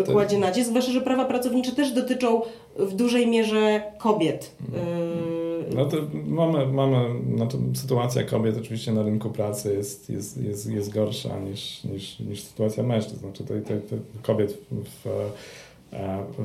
y, 0.00 0.04
tak. 0.04 0.12
kładzie 0.14 0.38
nacisk, 0.38 0.68
zwłaszcza, 0.68 0.92
że 0.92 1.00
prawa 1.00 1.24
pracownicze 1.24 1.72
też 1.72 1.92
dotyczą 1.92 2.40
w 2.76 2.94
dużej 2.94 3.26
mierze 3.26 3.82
kobiet. 3.98 4.56
Mhm. 4.68 5.42
No 5.74 5.84
to 5.84 5.96
mamy, 6.26 6.66
mamy 6.66 7.06
znaczy 7.36 7.56
sytuacja 7.74 8.24
kobiet 8.24 8.56
oczywiście 8.56 8.92
na 8.92 9.02
rynku 9.02 9.30
pracy 9.30 9.74
jest, 9.74 10.10
jest, 10.10 10.42
jest, 10.42 10.70
jest 10.70 10.92
gorsza 10.92 11.38
niż, 11.38 11.84
niż, 11.84 12.20
niż 12.20 12.42
sytuacja 12.42 12.82
mężczyzn. 12.82 13.18
Znaczy 13.18 13.44
to, 13.44 13.54
to, 13.54 13.74
to 13.90 14.02
kobiet 14.22 14.58
w, 14.70 14.84
w 15.04 15.08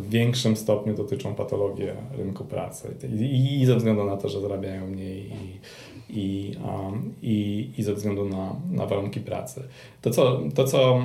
większym 0.09 0.55
stopniu 0.55 0.93
dotyczą 0.93 1.35
patologie 1.35 1.93
rynku 2.17 2.45
pracy 2.45 2.95
I, 3.21 3.61
i 3.61 3.65
ze 3.65 3.75
względu 3.75 4.03
na 4.03 4.17
to, 4.17 4.29
że 4.29 4.41
zarabiają 4.41 4.87
mniej 4.87 5.25
i, 5.25 5.59
i, 6.09 6.55
um, 6.65 7.13
i, 7.21 7.69
i 7.77 7.83
ze 7.83 7.93
względu 7.93 8.25
na, 8.25 8.55
na 8.71 8.85
warunki 8.85 9.19
pracy. 9.19 9.63
To 10.01 10.09
co, 10.09 10.41
to 10.55 10.63
co 10.63 10.99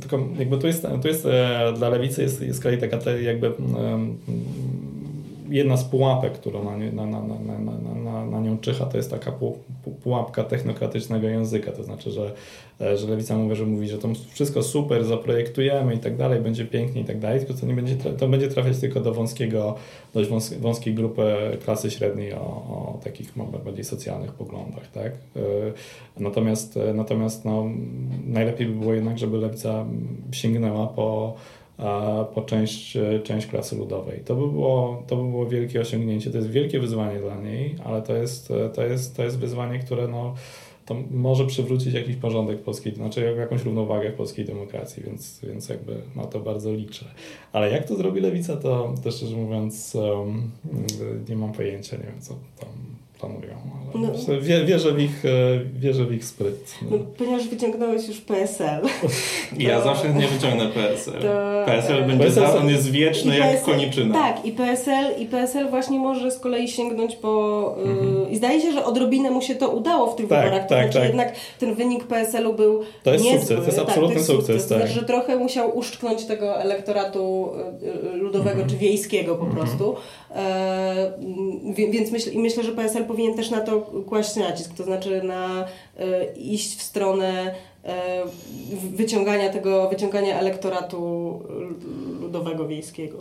tylko 0.00 0.18
jakby 0.38 0.58
tu 0.58 0.66
jest, 0.66 0.86
tu 1.02 1.08
jest 1.08 1.26
dla 1.76 1.88
lewicy 1.88 2.22
jest, 2.22 2.42
jest 2.42 2.62
kolei 2.62 2.78
taka 2.78 3.10
jakby 3.10 3.52
jedna 5.48 5.76
z 5.76 5.84
pułapek, 5.84 6.32
którą 6.32 6.64
na, 6.64 6.76
na, 6.76 7.06
na, 7.06 7.20
na, 7.20 7.58
na, 7.58 7.94
na 8.24 8.40
nią 8.40 8.58
czyha, 8.58 8.86
to 8.86 8.96
jest 8.96 9.10
taka 9.10 9.32
pułapka 10.02 10.44
technokratycznego 10.44 11.28
języka. 11.28 11.72
To 11.72 11.84
znaczy, 11.84 12.10
że, 12.10 12.32
e, 12.80 12.96
że 12.96 13.08
lewica 13.08 13.36
mówi, 13.36 13.56
że 13.56 13.66
mówi, 13.66 13.88
że 13.88 13.98
to 13.98 14.08
wszystko 14.30 14.62
super, 14.62 15.04
zaprojektujemy 15.04 15.94
i 15.94 15.98
tak 15.98 16.16
dalej, 16.16 16.40
będzie 16.40 16.64
pięknie 16.64 17.00
i 17.00 17.04
tak 17.04 17.18
dalej, 17.18 17.40
tylko 17.40 17.54
to, 17.54 17.66
nie 17.66 17.74
będzie, 17.74 17.96
to 17.96 18.28
będzie 18.28 18.48
trafiać 18.48 18.78
tylko 18.78 19.00
do 19.00 19.14
wąskiego, 19.14 19.74
dość 20.14 20.30
wąskiej 20.60 20.94
grupy 20.94 21.22
klasy 21.64 21.90
średniej 21.90 22.32
o, 22.32 22.38
o 22.38 23.00
takich 23.04 23.32
bardziej 23.64 23.84
socjalnych 23.84 24.32
poglądach. 24.32 24.90
Tak? 24.90 25.12
E, 25.12 25.40
natomiast 26.20 26.78
natomiast 26.94 27.44
no, 27.44 27.64
najlepiej 28.26 28.66
by 28.66 28.80
było 28.80 28.94
jednak, 28.94 29.18
żeby 29.18 29.38
lewica 29.38 29.84
sięgnęła 30.32 30.86
po 30.86 31.34
po 32.34 32.42
część, 32.42 32.98
część 33.24 33.46
klasy 33.46 33.76
ludowej. 33.76 34.20
To 34.20 34.34
by, 34.34 34.48
było, 34.48 35.02
to 35.06 35.16
by 35.16 35.30
było 35.30 35.46
wielkie 35.46 35.80
osiągnięcie, 35.80 36.30
to 36.30 36.36
jest 36.36 36.50
wielkie 36.50 36.80
wyzwanie 36.80 37.20
dla 37.20 37.36
niej, 37.36 37.76
ale 37.84 38.02
to 38.02 38.16
jest, 38.16 38.52
to 38.74 38.82
jest, 38.82 39.16
to 39.16 39.24
jest 39.24 39.38
wyzwanie, 39.38 39.78
które 39.78 40.08
no, 40.08 40.34
to 40.86 40.96
może 41.10 41.46
przywrócić 41.46 41.94
jakiś 41.94 42.16
porządek 42.16 42.62
polskiej, 42.62 42.94
znaczy 42.94 43.34
jakąś 43.38 43.62
równowagę 43.64 44.10
w 44.10 44.14
polskiej 44.14 44.44
demokracji, 44.44 45.02
więc, 45.02 45.40
więc 45.42 45.68
jakby 45.68 46.02
na 46.16 46.24
to 46.24 46.40
bardzo 46.40 46.72
liczę. 46.72 47.04
Ale 47.52 47.70
jak 47.70 47.88
to 47.88 47.96
zrobi 47.96 48.20
lewica, 48.20 48.56
to, 48.56 48.94
to 49.04 49.10
szczerze 49.10 49.36
mówiąc 49.36 49.94
um, 49.94 50.50
nie 51.28 51.36
mam 51.36 51.52
pojęcia, 51.52 51.96
nie 51.96 52.02
wiem 52.02 52.20
co 52.20 52.34
tam 52.60 52.68
no. 53.94 54.40
wierzę, 54.66 54.92
w 54.92 55.00
ich, 55.00 55.24
e, 55.24 55.28
wierzę 55.78 56.04
w 56.04 56.12
ich 56.12 56.24
spryt. 56.24 56.74
No. 56.82 56.96
No, 56.96 57.04
ponieważ 57.18 57.48
wyciągnąłeś 57.48 58.08
już 58.08 58.20
PSL. 58.20 58.82
Ja 59.58 59.78
to... 59.78 59.84
zawsze 59.84 60.14
nie 60.14 60.28
wyciągnę 60.28 60.68
PSL. 60.68 61.22
To... 61.22 61.66
PSL 61.66 62.04
będzie 62.04 62.24
PSL... 62.24 62.46
za, 62.46 62.58
on 62.58 62.68
jest 62.68 62.90
wieczny 62.90 63.38
jak 63.38 63.50
PSL... 63.50 63.72
koniczyna. 63.72 64.14
Tak, 64.14 64.46
i 64.46 64.52
PSL, 64.52 65.22
i 65.22 65.26
PSL 65.26 65.70
właśnie 65.70 65.98
może 65.98 66.30
z 66.30 66.38
kolei 66.38 66.68
sięgnąć 66.68 67.16
po... 67.16 67.74
Y, 67.78 67.82
mhm. 67.82 68.30
I 68.30 68.36
zdaje 68.36 68.60
się, 68.60 68.72
że 68.72 68.84
odrobinę 68.84 69.30
mu 69.30 69.42
się 69.42 69.54
to 69.54 69.68
udało 69.68 70.12
w 70.12 70.16
tych 70.16 70.28
tak, 70.28 70.44
wyborach. 70.44 70.62
To 70.62 70.74
tak, 70.74 70.82
znaczy 70.82 70.98
tak. 70.98 71.08
jednak 71.08 71.34
ten 71.58 71.74
wynik 71.74 72.04
PSL-u 72.04 72.52
był 72.54 72.80
To 73.02 73.12
jest 73.12 73.24
niezły. 73.24 73.40
sukces, 73.40 73.58
to 73.58 73.66
jest 73.66 73.78
absolutny 73.78 74.08
tak, 74.08 74.16
jest 74.16 74.26
sukces. 74.26 74.66
To 74.66 74.76
znaczy, 74.76 74.92
że 74.92 75.02
trochę 75.02 75.36
musiał 75.36 75.78
uszczknąć 75.78 76.24
tego 76.24 76.60
elektoratu 76.60 77.50
y, 78.12 78.16
ludowego 78.16 78.50
mhm. 78.50 78.70
czy 78.70 78.76
wiejskiego 78.76 79.34
po 79.34 79.46
mhm. 79.46 79.66
prostu. 79.66 79.96
E, 80.34 81.12
więc 81.90 82.10
myśl, 82.10 82.30
myślę, 82.38 82.62
że 82.62 82.72
PSL 82.72 83.04
powinien 83.04 83.34
też 83.34 83.50
na 83.50 83.60
to 83.60 83.80
kłaść 83.80 84.36
nacisk, 84.36 84.74
to 84.74 84.84
znaczy 84.84 85.22
na 85.22 85.64
e, 85.98 86.32
iść 86.32 86.78
w 86.78 86.82
stronę 86.82 87.54
e, 87.84 88.22
wyciągania 88.90 89.52
tego, 89.52 89.88
wyciągania 89.88 90.38
elektoratu 90.38 91.40
ludowego 92.20 92.68
wiejskiego. 92.68 93.18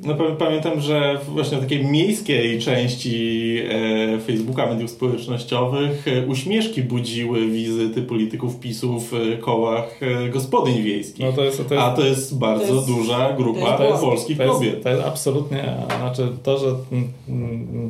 No 0.00 0.14
pamiętam, 0.38 0.80
że 0.80 1.18
właśnie 1.28 1.58
w 1.58 1.60
takiej 1.60 1.84
miejskiej 1.84 2.60
części 2.60 3.58
e, 3.68 4.20
Facebooka, 4.20 4.66
mediów 4.66 4.90
społecznościowych 4.90 6.08
e, 6.08 6.26
uśmieszki 6.26 6.82
budziły 6.82 7.46
wizyty 7.46 8.02
polityków 8.02 8.60
PiSu 8.60 9.00
w 9.00 9.14
e, 9.14 9.36
kołach 9.36 10.00
e, 10.02 10.28
gospodyń 10.28 10.82
wiejskich. 10.82 11.26
No 11.26 11.32
to 11.32 11.44
jest, 11.44 11.68
to 11.68 11.74
jest, 11.74 11.86
A 11.86 11.92
to 11.92 12.04
jest 12.04 12.38
bardzo 12.38 12.66
to 12.66 12.74
jest, 12.74 12.86
duża 12.86 13.32
grupa 13.32 13.84
jest, 13.84 14.00
polskich 14.02 14.36
to 14.36 14.42
jest, 14.42 14.54
kobiet. 14.54 14.82
To 14.82 14.88
jest 14.88 15.02
absolutnie, 15.02 15.76
znaczy 15.98 16.28
to, 16.42 16.58
że 16.58 16.66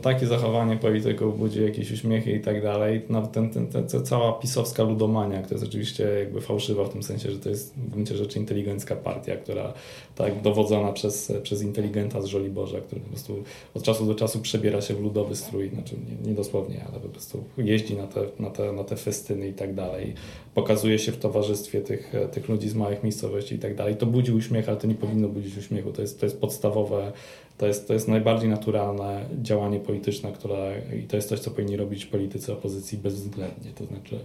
takie 0.03 0.27
zachowanie 0.27 0.77
polityków 0.77 1.38
budzi 1.38 1.62
jakieś 1.62 1.92
uśmiechy 1.92 2.33
i 2.33 2.40
tak 2.40 2.62
dalej, 2.62 3.03
no 3.09 3.27
ten, 3.27 3.51
ten, 3.51 3.66
ten, 3.66 3.87
ten, 3.87 4.05
cała 4.05 4.33
pisowska 4.33 4.83
ludomania, 4.83 5.42
która 5.42 5.55
jest 5.55 5.69
oczywiście 5.69 6.05
jakby 6.05 6.40
fałszywa 6.40 6.85
w 6.85 6.88
tym 6.88 7.03
sensie, 7.03 7.31
że 7.31 7.38
to 7.38 7.49
jest 7.49 7.75
w 7.77 7.90
gruncie 7.90 8.16
rzeczy 8.16 8.38
inteligencka 8.38 8.97
partia, 8.97 9.37
która 9.37 9.73
tak 10.14 10.42
dowodzona 10.42 10.92
przez, 10.92 11.33
przez 11.42 11.62
inteligencję 11.62 11.97
agenta 12.07 12.23
z 12.23 12.27
Żoliborza, 12.27 12.81
który 12.81 13.01
po 13.01 13.09
prostu 13.09 13.42
od 13.75 13.83
czasu 13.83 14.07
do 14.07 14.14
czasu 14.14 14.40
przebiera 14.40 14.81
się 14.81 14.95
w 14.95 15.01
ludowy 15.01 15.37
strój, 15.37 15.69
znaczy 15.69 15.95
nie, 16.09 16.29
nie 16.29 16.35
dosłownie, 16.35 16.85
ale 16.90 17.01
po 17.01 17.09
prostu 17.09 17.45
jeździ 17.59 17.97
na 17.97 18.07
te, 18.07 18.21
na, 18.38 18.51
te, 18.51 18.73
na 18.73 18.85
te 18.85 18.97
festyny 18.97 19.49
i 19.49 19.53
tak 19.53 19.75
dalej, 19.75 20.14
pokazuje 20.55 20.99
się 20.99 21.12
w 21.12 21.16
towarzystwie 21.16 21.81
tych, 21.81 22.12
tych 22.33 22.49
ludzi 22.49 22.69
z 22.69 22.75
małych 22.75 23.03
miejscowości 23.03 23.55
i 23.55 23.59
tak 23.59 23.75
dalej. 23.75 23.97
To 23.97 24.07
budzi 24.07 24.33
uśmiech, 24.33 24.69
ale 24.69 24.77
to 24.77 24.87
nie 24.87 24.95
powinno 24.95 25.29
budzić 25.29 25.57
uśmiechu. 25.59 25.92
To 25.92 26.03
jest, 26.03 26.21
to 26.21 26.27
jest 26.27 26.40
podstawowe, 26.40 27.12
to 27.59 27.66
jest, 27.66 27.88
to 27.88 27.95
jest 27.95 28.09
najbardziej 28.09 28.49
naturalne 28.49 29.29
działanie 29.42 29.81
polityczne, 29.81 30.33
które 30.33 30.83
i 31.01 31.03
to 31.03 31.16
jest 31.16 31.29
coś, 31.29 31.40
co 31.40 31.51
powinni 31.51 31.77
robić 31.77 32.07
politycy 32.07 32.53
opozycji 32.53 32.99
bezwzględnie. 32.99 33.71
To 33.71 33.85
znaczy 33.85 34.19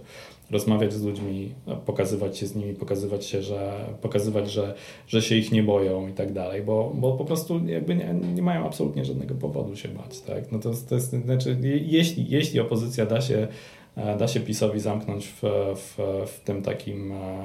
rozmawiać 0.50 0.92
z 0.92 1.02
ludźmi, 1.02 1.54
pokazywać 1.86 2.38
się 2.38 2.46
z 2.46 2.54
nimi, 2.54 2.74
pokazywać 2.74 3.26
się, 3.26 3.42
że 3.42 3.84
pokazywać, 4.02 4.50
że, 4.50 4.74
że 5.06 5.22
się 5.22 5.36
ich 5.36 5.52
nie 5.52 5.62
boją 5.62 6.08
i 6.08 6.12
tak 6.12 6.32
dalej, 6.32 6.62
bo, 6.62 6.92
bo 6.94 7.12
po 7.12 7.24
prostu 7.24 7.66
jakby 7.66 7.94
nie, 7.94 8.14
nie 8.34 8.42
mają 8.42 8.66
absolutnie 8.66 9.04
żadnego 9.04 9.34
powodu 9.34 9.76
się 9.76 9.88
bać. 9.88 10.20
Tak? 10.20 10.52
No 10.52 10.58
to, 10.58 10.70
to 10.88 10.94
jest, 10.94 11.10
znaczy, 11.10 11.58
jeśli, 11.86 12.30
jeśli 12.30 12.60
opozycja 12.60 13.06
da 13.06 13.20
się 13.20 13.48
da 13.96 14.28
się 14.28 14.40
PiSowi 14.40 14.80
zamknąć 14.80 15.26
w, 15.28 15.42
w, 15.76 15.98
w 16.26 16.40
tym 16.40 16.62
takim 16.62 17.12
e, 17.12 17.44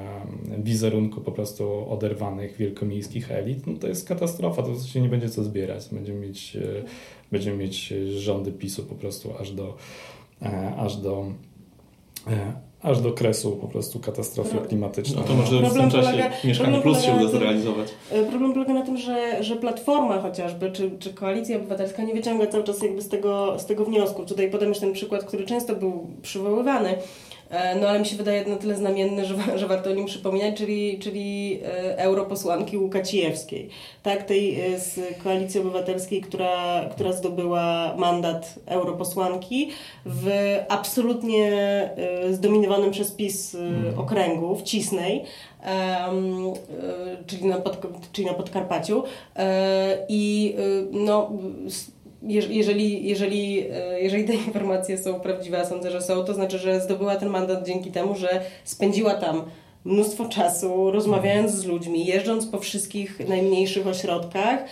wizerunku 0.58 1.20
po 1.20 1.32
prostu 1.32 1.90
oderwanych 1.90 2.56
wielkomiejskich 2.56 3.30
elit, 3.30 3.66
no 3.66 3.78
to 3.78 3.88
jest 3.88 4.08
katastrofa, 4.08 4.62
to 4.62 4.80
się 4.80 5.00
nie 5.00 5.08
będzie 5.08 5.28
co 5.28 5.44
zbierać. 5.44 5.88
Będziemy 5.92 6.20
mieć, 6.20 6.56
e, 6.56 6.84
będziemy 7.32 7.56
mieć 7.56 7.94
rządy 8.16 8.52
PiSu 8.52 8.84
po 8.84 8.94
prostu 8.94 9.34
aż 9.40 9.52
do, 9.52 9.76
aż 10.76 10.96
do 10.96 11.32
aż 12.82 13.00
do 13.00 13.12
kresu 13.12 13.52
po 13.56 13.66
prostu 13.66 14.00
katastrofy 14.00 14.54
no, 14.54 14.60
klimatycznej. 14.60 15.18
No 15.20 15.28
to 15.28 15.34
może 15.34 15.60
problem 15.60 15.90
w 15.90 15.92
tym 15.92 16.02
czasie 16.02 16.30
Mieszkanie 16.44 16.80
Plus 16.80 17.02
się 17.02 17.12
uda 17.12 17.28
zrealizować. 17.28 17.88
Problem 18.28 18.52
polega 18.52 18.74
na 18.74 18.82
tym, 18.82 18.96
że, 18.96 19.44
że 19.44 19.56
Platforma 19.56 20.20
chociażby, 20.20 20.72
czy, 20.72 20.90
czy 20.98 21.14
Koalicja 21.14 21.56
Obywatelska 21.56 22.02
nie 22.02 22.14
wyciąga 22.14 22.46
cały 22.46 22.64
czas 22.64 22.82
jakby 22.82 23.02
z 23.02 23.08
tego, 23.08 23.58
z 23.58 23.66
tego 23.66 23.84
wniosku. 23.84 24.24
Tutaj 24.24 24.50
podam 24.50 24.68
już 24.68 24.78
ten 24.78 24.92
przykład, 24.92 25.24
który 25.24 25.44
często 25.44 25.76
był 25.76 26.06
przywoływany, 26.22 26.88
E, 26.88 26.96
no 27.80 27.88
ale 27.88 27.98
mi 27.98 28.06
się 28.06 28.16
wydaje 28.16 28.44
na 28.44 28.56
tyle 28.56 28.76
znamienny, 28.76 29.24
że, 29.24 29.58
że 29.58 29.66
warto 29.66 29.90
o 29.90 29.94
nim 29.94 30.06
przypominać, 30.06 30.56
czyli, 30.56 30.98
czyli 30.98 31.60
e, 31.64 31.98
europosłanki 31.98 32.78
Łukacijewskiej, 32.78 33.68
tak, 34.02 34.22
tej 34.22 34.60
e, 34.60 34.80
z 34.80 35.00
Koalicji 35.22 35.60
Obywatelskiej, 35.60 36.20
która, 36.20 36.84
która 36.90 37.12
zdobyła 37.12 37.94
mandat 37.96 38.54
europosłanki 38.66 39.70
w 40.06 40.56
absolutnie 40.68 41.50
zdominowanym 42.30 42.90
przez 42.90 43.10
PiS 43.10 43.56
okręgu, 43.96 44.56
w 44.56 44.62
Cisnej, 44.62 45.24
czyli, 47.26 47.46
na 47.46 47.58
pod, 47.58 47.78
czyli 48.12 48.26
na 48.26 48.34
Podkarpaciu. 48.34 49.02
I 50.08 50.54
no, 50.92 51.30
jeżeli, 52.22 53.08
jeżeli, 53.08 53.66
e, 53.72 54.00
jeżeli 54.00 54.24
te 54.24 54.34
informacje 54.46 54.98
są 54.98 55.20
prawdziwe, 55.20 55.60
a 55.60 55.64
sądzę, 55.64 55.90
że 55.90 56.02
są, 56.02 56.24
to 56.24 56.34
znaczy, 56.34 56.58
że 56.58 56.80
zdobyła 56.80 57.16
ten 57.16 57.28
mandat 57.28 57.66
dzięki 57.66 57.90
temu, 57.90 58.14
że 58.14 58.40
spędziła 58.64 59.14
tam 59.14 59.42
mnóstwo 59.84 60.28
czasu 60.28 60.90
rozmawiając 60.90 61.52
z 61.52 61.64
ludźmi, 61.64 62.06
jeżdżąc 62.06 62.46
po 62.46 62.58
wszystkich 62.58 63.28
najmniejszych 63.28 63.86
ośrodkach, 63.86 64.64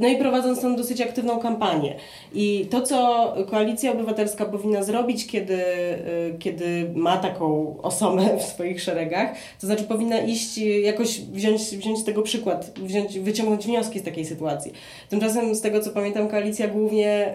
no 0.00 0.08
i 0.08 0.16
prowadząc 0.16 0.60
tam 0.60 0.76
dosyć 0.76 1.00
aktywną 1.00 1.38
kampanię. 1.38 1.94
I 2.34 2.66
to, 2.70 2.82
co 2.82 3.34
Koalicja 3.50 3.92
Obywatelska 3.92 4.44
powinna 4.44 4.82
zrobić, 4.82 5.26
kiedy, 5.26 5.64
e, 5.64 5.98
kiedy 6.38 6.90
ma 6.94 7.16
taką 7.16 7.76
osobę 7.82 8.38
w 8.38 8.42
swoich 8.42 8.82
szeregach, 8.82 9.32
to 9.60 9.66
znaczy 9.66 9.84
powinna 9.84 10.18
iść 10.18 10.58
jakoś 10.58 11.20
wziąć, 11.20 11.62
wziąć 11.62 12.04
tego 12.04 12.22
przykład, 12.22 12.72
wziąć, 12.78 13.18
wyciągnąć 13.18 13.66
wnioski 13.66 13.98
z 13.98 14.02
takiej 14.02 14.24
sytuacji. 14.24 14.72
Tymczasem, 15.08 15.54
z 15.54 15.60
tego 15.60 15.80
co 15.80 15.90
pamiętam, 15.90 16.28
koalicja 16.28 16.68
głównie, 16.68 17.34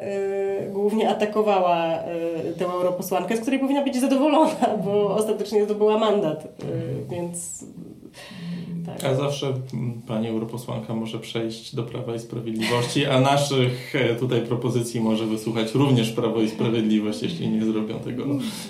yy, 0.62 0.72
głównie 0.72 1.10
atakowała 1.10 2.04
yy, 2.46 2.54
tę 2.54 2.66
europosłankę, 2.66 3.38
z 3.38 3.40
której 3.40 3.60
powinna 3.60 3.84
być 3.84 3.96
zadowolona, 3.96 4.78
bo 4.86 5.16
ostatecznie 5.16 5.66
zdobyła 5.66 5.98
mandat. 5.98 6.44
Yy, 6.44 7.18
więc 7.18 7.66
Tak. 8.86 9.04
A 9.04 9.16
zawsze 9.16 9.54
pani 10.08 10.28
europosłanka 10.28 10.96
może 10.96 11.20
przejść 11.20 11.76
do 11.76 11.84
Prawa 11.84 12.16
i 12.16 12.20
Sprawiedliwości, 12.20 13.06
a 13.06 13.20
naszych 13.20 13.96
e, 13.96 14.16
tutaj 14.16 14.42
propozycji 14.42 15.02
może 15.02 15.26
wysłuchać 15.26 15.74
również 15.74 16.12
Prawo 16.12 16.42
i 16.42 16.50
Sprawiedliwość, 16.50 17.24
jeśli 17.24 17.50
nie 17.50 17.66
zrobią 17.66 18.00
tego 18.00 18.24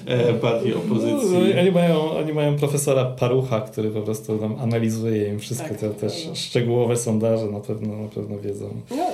e, 0.05 0.33
partii 0.33 0.73
opozycji. 0.73 1.29
No, 1.55 1.61
oni, 1.61 1.71
mają, 1.71 2.11
oni 2.11 2.33
mają 2.33 2.55
profesora 2.55 3.05
Parucha, 3.05 3.61
który 3.61 3.89
po 3.91 4.01
prostu 4.01 4.37
tam 4.37 4.55
analizuje 4.59 5.27
im 5.27 5.39
wszystko, 5.39 5.69
Tak, 5.69 5.77
te 5.77 5.89
też 5.89 6.13
prawda. 6.21 6.35
szczegółowe 6.35 6.97
sondaże 6.97 7.45
na 7.45 7.59
pewno, 7.59 7.97
na 7.97 8.07
pewno 8.07 8.39
wiedzą. 8.39 8.69
No, 8.91 9.05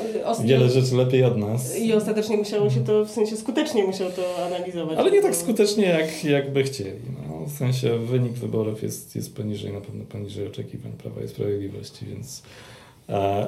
Wiele 0.43 0.69
rzeczy 0.69 0.95
lepiej 0.95 1.23
od 1.23 1.37
nas. 1.37 1.79
I 1.79 1.93
ostatecznie 1.93 2.37
musiało 2.37 2.69
się 2.69 2.83
to, 2.83 3.05
w 3.05 3.11
sensie 3.11 3.37
skutecznie 3.37 3.83
musiał 3.83 4.11
to 4.11 4.45
analizować. 4.45 4.97
Ale 4.97 5.11
nie 5.11 5.21
tak 5.21 5.35
skutecznie, 5.35 5.85
jak, 5.85 6.23
jakby 6.23 6.63
chcieli. 6.63 6.89
No, 7.17 7.20
w 7.51 7.57
sensie 7.57 7.99
wynik 7.99 8.33
wyborów 8.33 8.83
jest, 8.83 9.15
jest 9.15 9.35
poniżej, 9.35 9.73
na 9.73 9.81
pewno 9.81 10.05
poniżej 10.05 10.47
oczekiwań 10.47 10.91
Prawa 10.91 11.21
i 11.21 11.27
Sprawiedliwości, 11.27 12.05
więc 12.05 12.43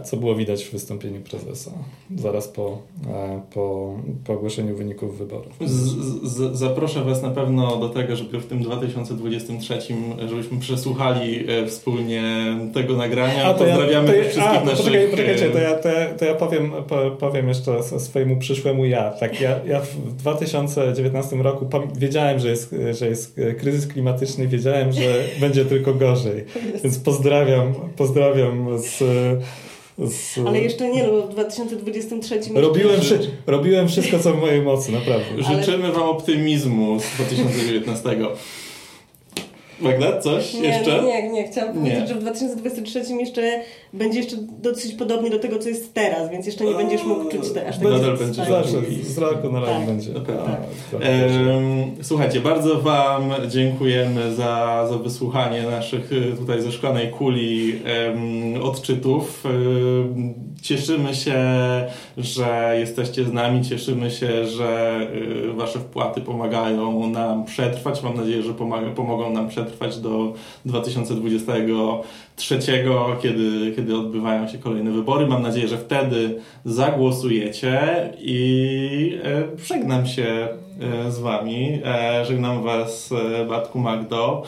co 0.04 0.18
było 0.18 0.36
widać 0.36 0.64
w 0.64 0.72
wystąpieniu 0.72 1.22
prezesa 1.22 1.72
zaraz 2.16 2.48
po, 2.48 2.78
e, 3.14 3.42
po, 3.54 3.96
po 4.26 4.34
ogłoszeniu 4.34 4.76
wyników 4.76 5.18
wyborów. 5.18 5.54
Z, 5.66 5.74
z, 6.24 6.58
zaproszę 6.58 7.04
Was 7.04 7.22
na 7.22 7.30
pewno 7.30 7.78
do 7.78 7.90
tego, 7.90 8.16
żeby 8.16 8.40
w 8.40 8.46
tym 8.46 8.64
2023, 8.64 9.80
żebyśmy 10.30 10.60
przesłuchali 10.60 11.46
e, 11.52 11.68
wspólnie 11.68 12.24
tego 12.74 12.98
nagrania. 12.98 13.54
Pozdrawiamy 13.54 14.08
to 14.08 14.14
też 14.14 14.28
wszystkich 14.28 14.62
a, 14.62 14.66
naszych... 14.66 14.86
Poczekaj, 14.86 15.08
poczekajcie, 15.10 15.50
to 15.50 15.60
e, 15.60 15.64
ja, 15.64 15.76
to, 15.76 15.90
ja- 15.90 16.14
to 16.14 16.26
ja 16.26 16.36
powiem, 16.36 16.72
po, 16.88 17.12
powiem 17.12 17.48
jeszcze 17.48 17.84
swojemu 17.84 18.38
przyszłemu 18.38 18.86
ja. 18.86 19.12
Tak, 19.12 19.42
ja, 19.42 19.60
ja 19.68 19.80
w 19.80 20.14
2019 20.14 21.36
roku 21.36 21.70
wiedziałem, 21.98 22.40
że 22.40 22.50
jest, 22.50 22.76
że 23.00 23.08
jest 23.08 23.40
kryzys 23.60 23.88
klimatyczny, 23.88 24.48
wiedziałem, 24.48 24.92
że 24.92 25.24
będzie 25.40 25.66
tylko 25.66 25.94
gorzej. 25.94 26.46
Więc 26.84 27.00
pozdrawiam, 27.00 27.74
pozdrawiam 27.98 28.80
z... 28.80 29.04
z 29.98 30.38
Ale 30.48 30.62
jeszcze 30.62 30.90
nie, 30.90 31.04
no, 31.04 31.22
w 31.22 31.30
2023 31.30 32.40
Robiłem, 32.54 32.96
jeszcze... 32.96 33.20
robiłem 33.48 33.88
wszystko, 33.88 34.20
co 34.20 34.34
w 34.34 34.42
mojej 34.42 34.62
mocy, 34.62 34.92
naprawdę. 34.92 35.44
Życzymy 35.56 35.92
Wam 35.92 36.04
optymizmu 36.04 37.00
z 37.00 37.16
2019. 37.16 38.18
Magda, 39.80 40.20
coś 40.20 40.54
Nie, 40.54 40.68
jeszcze? 40.68 41.04
nie, 41.04 41.30
nie, 41.30 41.48
chciałam 41.48 41.84
Nie. 41.84 41.92
powiedzieć, 41.92 42.10
że 42.10 42.16
w 42.16 42.20
2023 42.20 43.00
jeszcze 43.20 43.42
będzie 43.94 44.20
jeszcze 44.20 44.36
dosyć 44.62 44.94
podobnie 44.94 45.30
do 45.30 45.40
tego, 45.40 45.60
co 45.60 45.70
jest 45.70 45.94
teraz, 45.94 46.30
więc 46.32 46.46
jeszcze 46.46 46.66
nie 46.66 46.76
będziesz 46.76 47.04
mógł 47.04 47.30
czuć 47.30 47.52
te, 47.54 47.68
aż 47.68 47.80
Nadal 47.80 48.00
takiego 48.00 48.18
będzie 48.18 48.34
stanu. 48.34 48.50
Zawsze, 48.50 48.78
z 49.04 49.18
roku 49.18 49.52
na 49.52 49.60
rok 49.60 49.70
Tak. 49.70 49.86
będzie. 49.86 50.12
A, 50.16 50.20
tak. 50.20 50.62
Em, 51.02 51.96
Słuchajcie, 52.02 52.40
bardzo 52.40 52.82
Wam 52.82 53.32
dziękujemy 53.48 54.36
za, 54.36 54.86
za 54.90 54.98
wysłuchanie 54.98 55.64
naszych 55.64 56.12
y, 56.12 56.34
tutaj 56.38 56.62
ze 56.62 56.72
szklanej 56.72 57.10
kuli 57.12 57.80
em, 57.86 58.62
odczytów. 58.64 59.44
Em, 59.46 60.34
Cieszymy 60.64 61.16
się, 61.16 61.36
że 62.18 62.76
jesteście 62.80 63.26
z 63.26 63.34
nami, 63.34 63.66
cieszymy 63.66 64.12
się, 64.12 64.48
że 64.48 65.02
y, 65.50 65.54
Wasze 65.54 65.80
wpłaty 65.80 66.22
pomagają 66.22 67.08
nam 67.08 67.46
przetrwać. 67.46 68.04
Mam 68.04 68.16
nadzieję, 68.16 68.44
że 68.44 68.54
pomogą 68.96 69.34
nam 69.34 69.50
przetrwać 69.50 69.98
do 69.98 70.34
2023, 72.38 73.22
kiedy, 73.22 73.76
kiedy 73.76 73.98
odbywają 73.98 74.48
się 74.48 74.58
kolejne 74.58 74.92
wybory. 74.92 75.28
Mam 75.28 75.42
nadzieję, 75.42 75.68
że 75.68 75.78
wtedy 75.78 76.40
zagłosujecie 76.66 77.80
i 78.20 79.20
e, 79.24 79.44
żegnam 79.66 80.06
się 80.06 80.48
e, 81.06 81.12
z 81.12 81.20
Wami. 81.20 81.82
E, 81.86 82.26
żegnam 82.26 82.64
Was, 82.64 83.10
Batku 83.50 83.80
Magdo. 83.80 84.44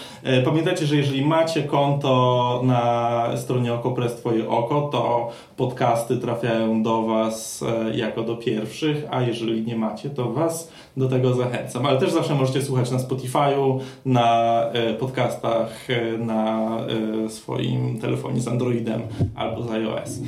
Pamiętajcie, 0.46 0.86
że 0.86 0.96
jeżeli 0.96 1.26
macie 1.26 1.64
konto 1.64 2.62
na 2.64 3.32
stronie 3.38 3.74
Okopres 3.74 4.16
Twoje 4.16 4.50
Oko, 4.50 4.90
to 4.92 5.32
podcasty 5.58 6.18
trafiają 6.18 6.84
do 6.84 7.02
Was 7.02 7.64
jako 7.94 8.24
do 8.24 8.36
pierwszych, 8.36 9.06
a 9.12 9.22
jeżeli 9.22 9.62
nie 9.62 9.76
macie, 9.76 10.10
to 10.10 10.32
Was 10.32 10.72
do 10.98 11.10
tego 11.10 11.34
zachęcam. 11.34 11.86
Ale 11.86 12.00
też 12.00 12.12
zawsze 12.12 12.36
możecie 12.36 12.62
słuchać 12.62 12.92
na 12.92 12.98
Spotify'u, 12.98 13.80
na 14.06 14.62
e, 14.74 14.94
podcastach, 14.94 15.90
e, 15.90 16.18
na 16.18 16.78
e, 17.26 17.30
swoim 17.30 18.00
telefonie 18.00 18.42
z 18.42 18.48
Androidem 18.48 19.02
albo 19.36 19.64
z 19.64 19.72
iOS. 19.72 20.20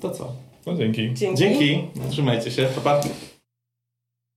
To 0.00 0.10
co? 0.10 0.32
No 0.66 0.74
dzięki. 0.74 1.14
Dzięki. 1.14 1.38
Dzięki. 1.38 1.82
Trzymajcie 2.10 2.50
się. 2.50 2.68
Pa, 2.74 2.80
pa. 2.80 3.00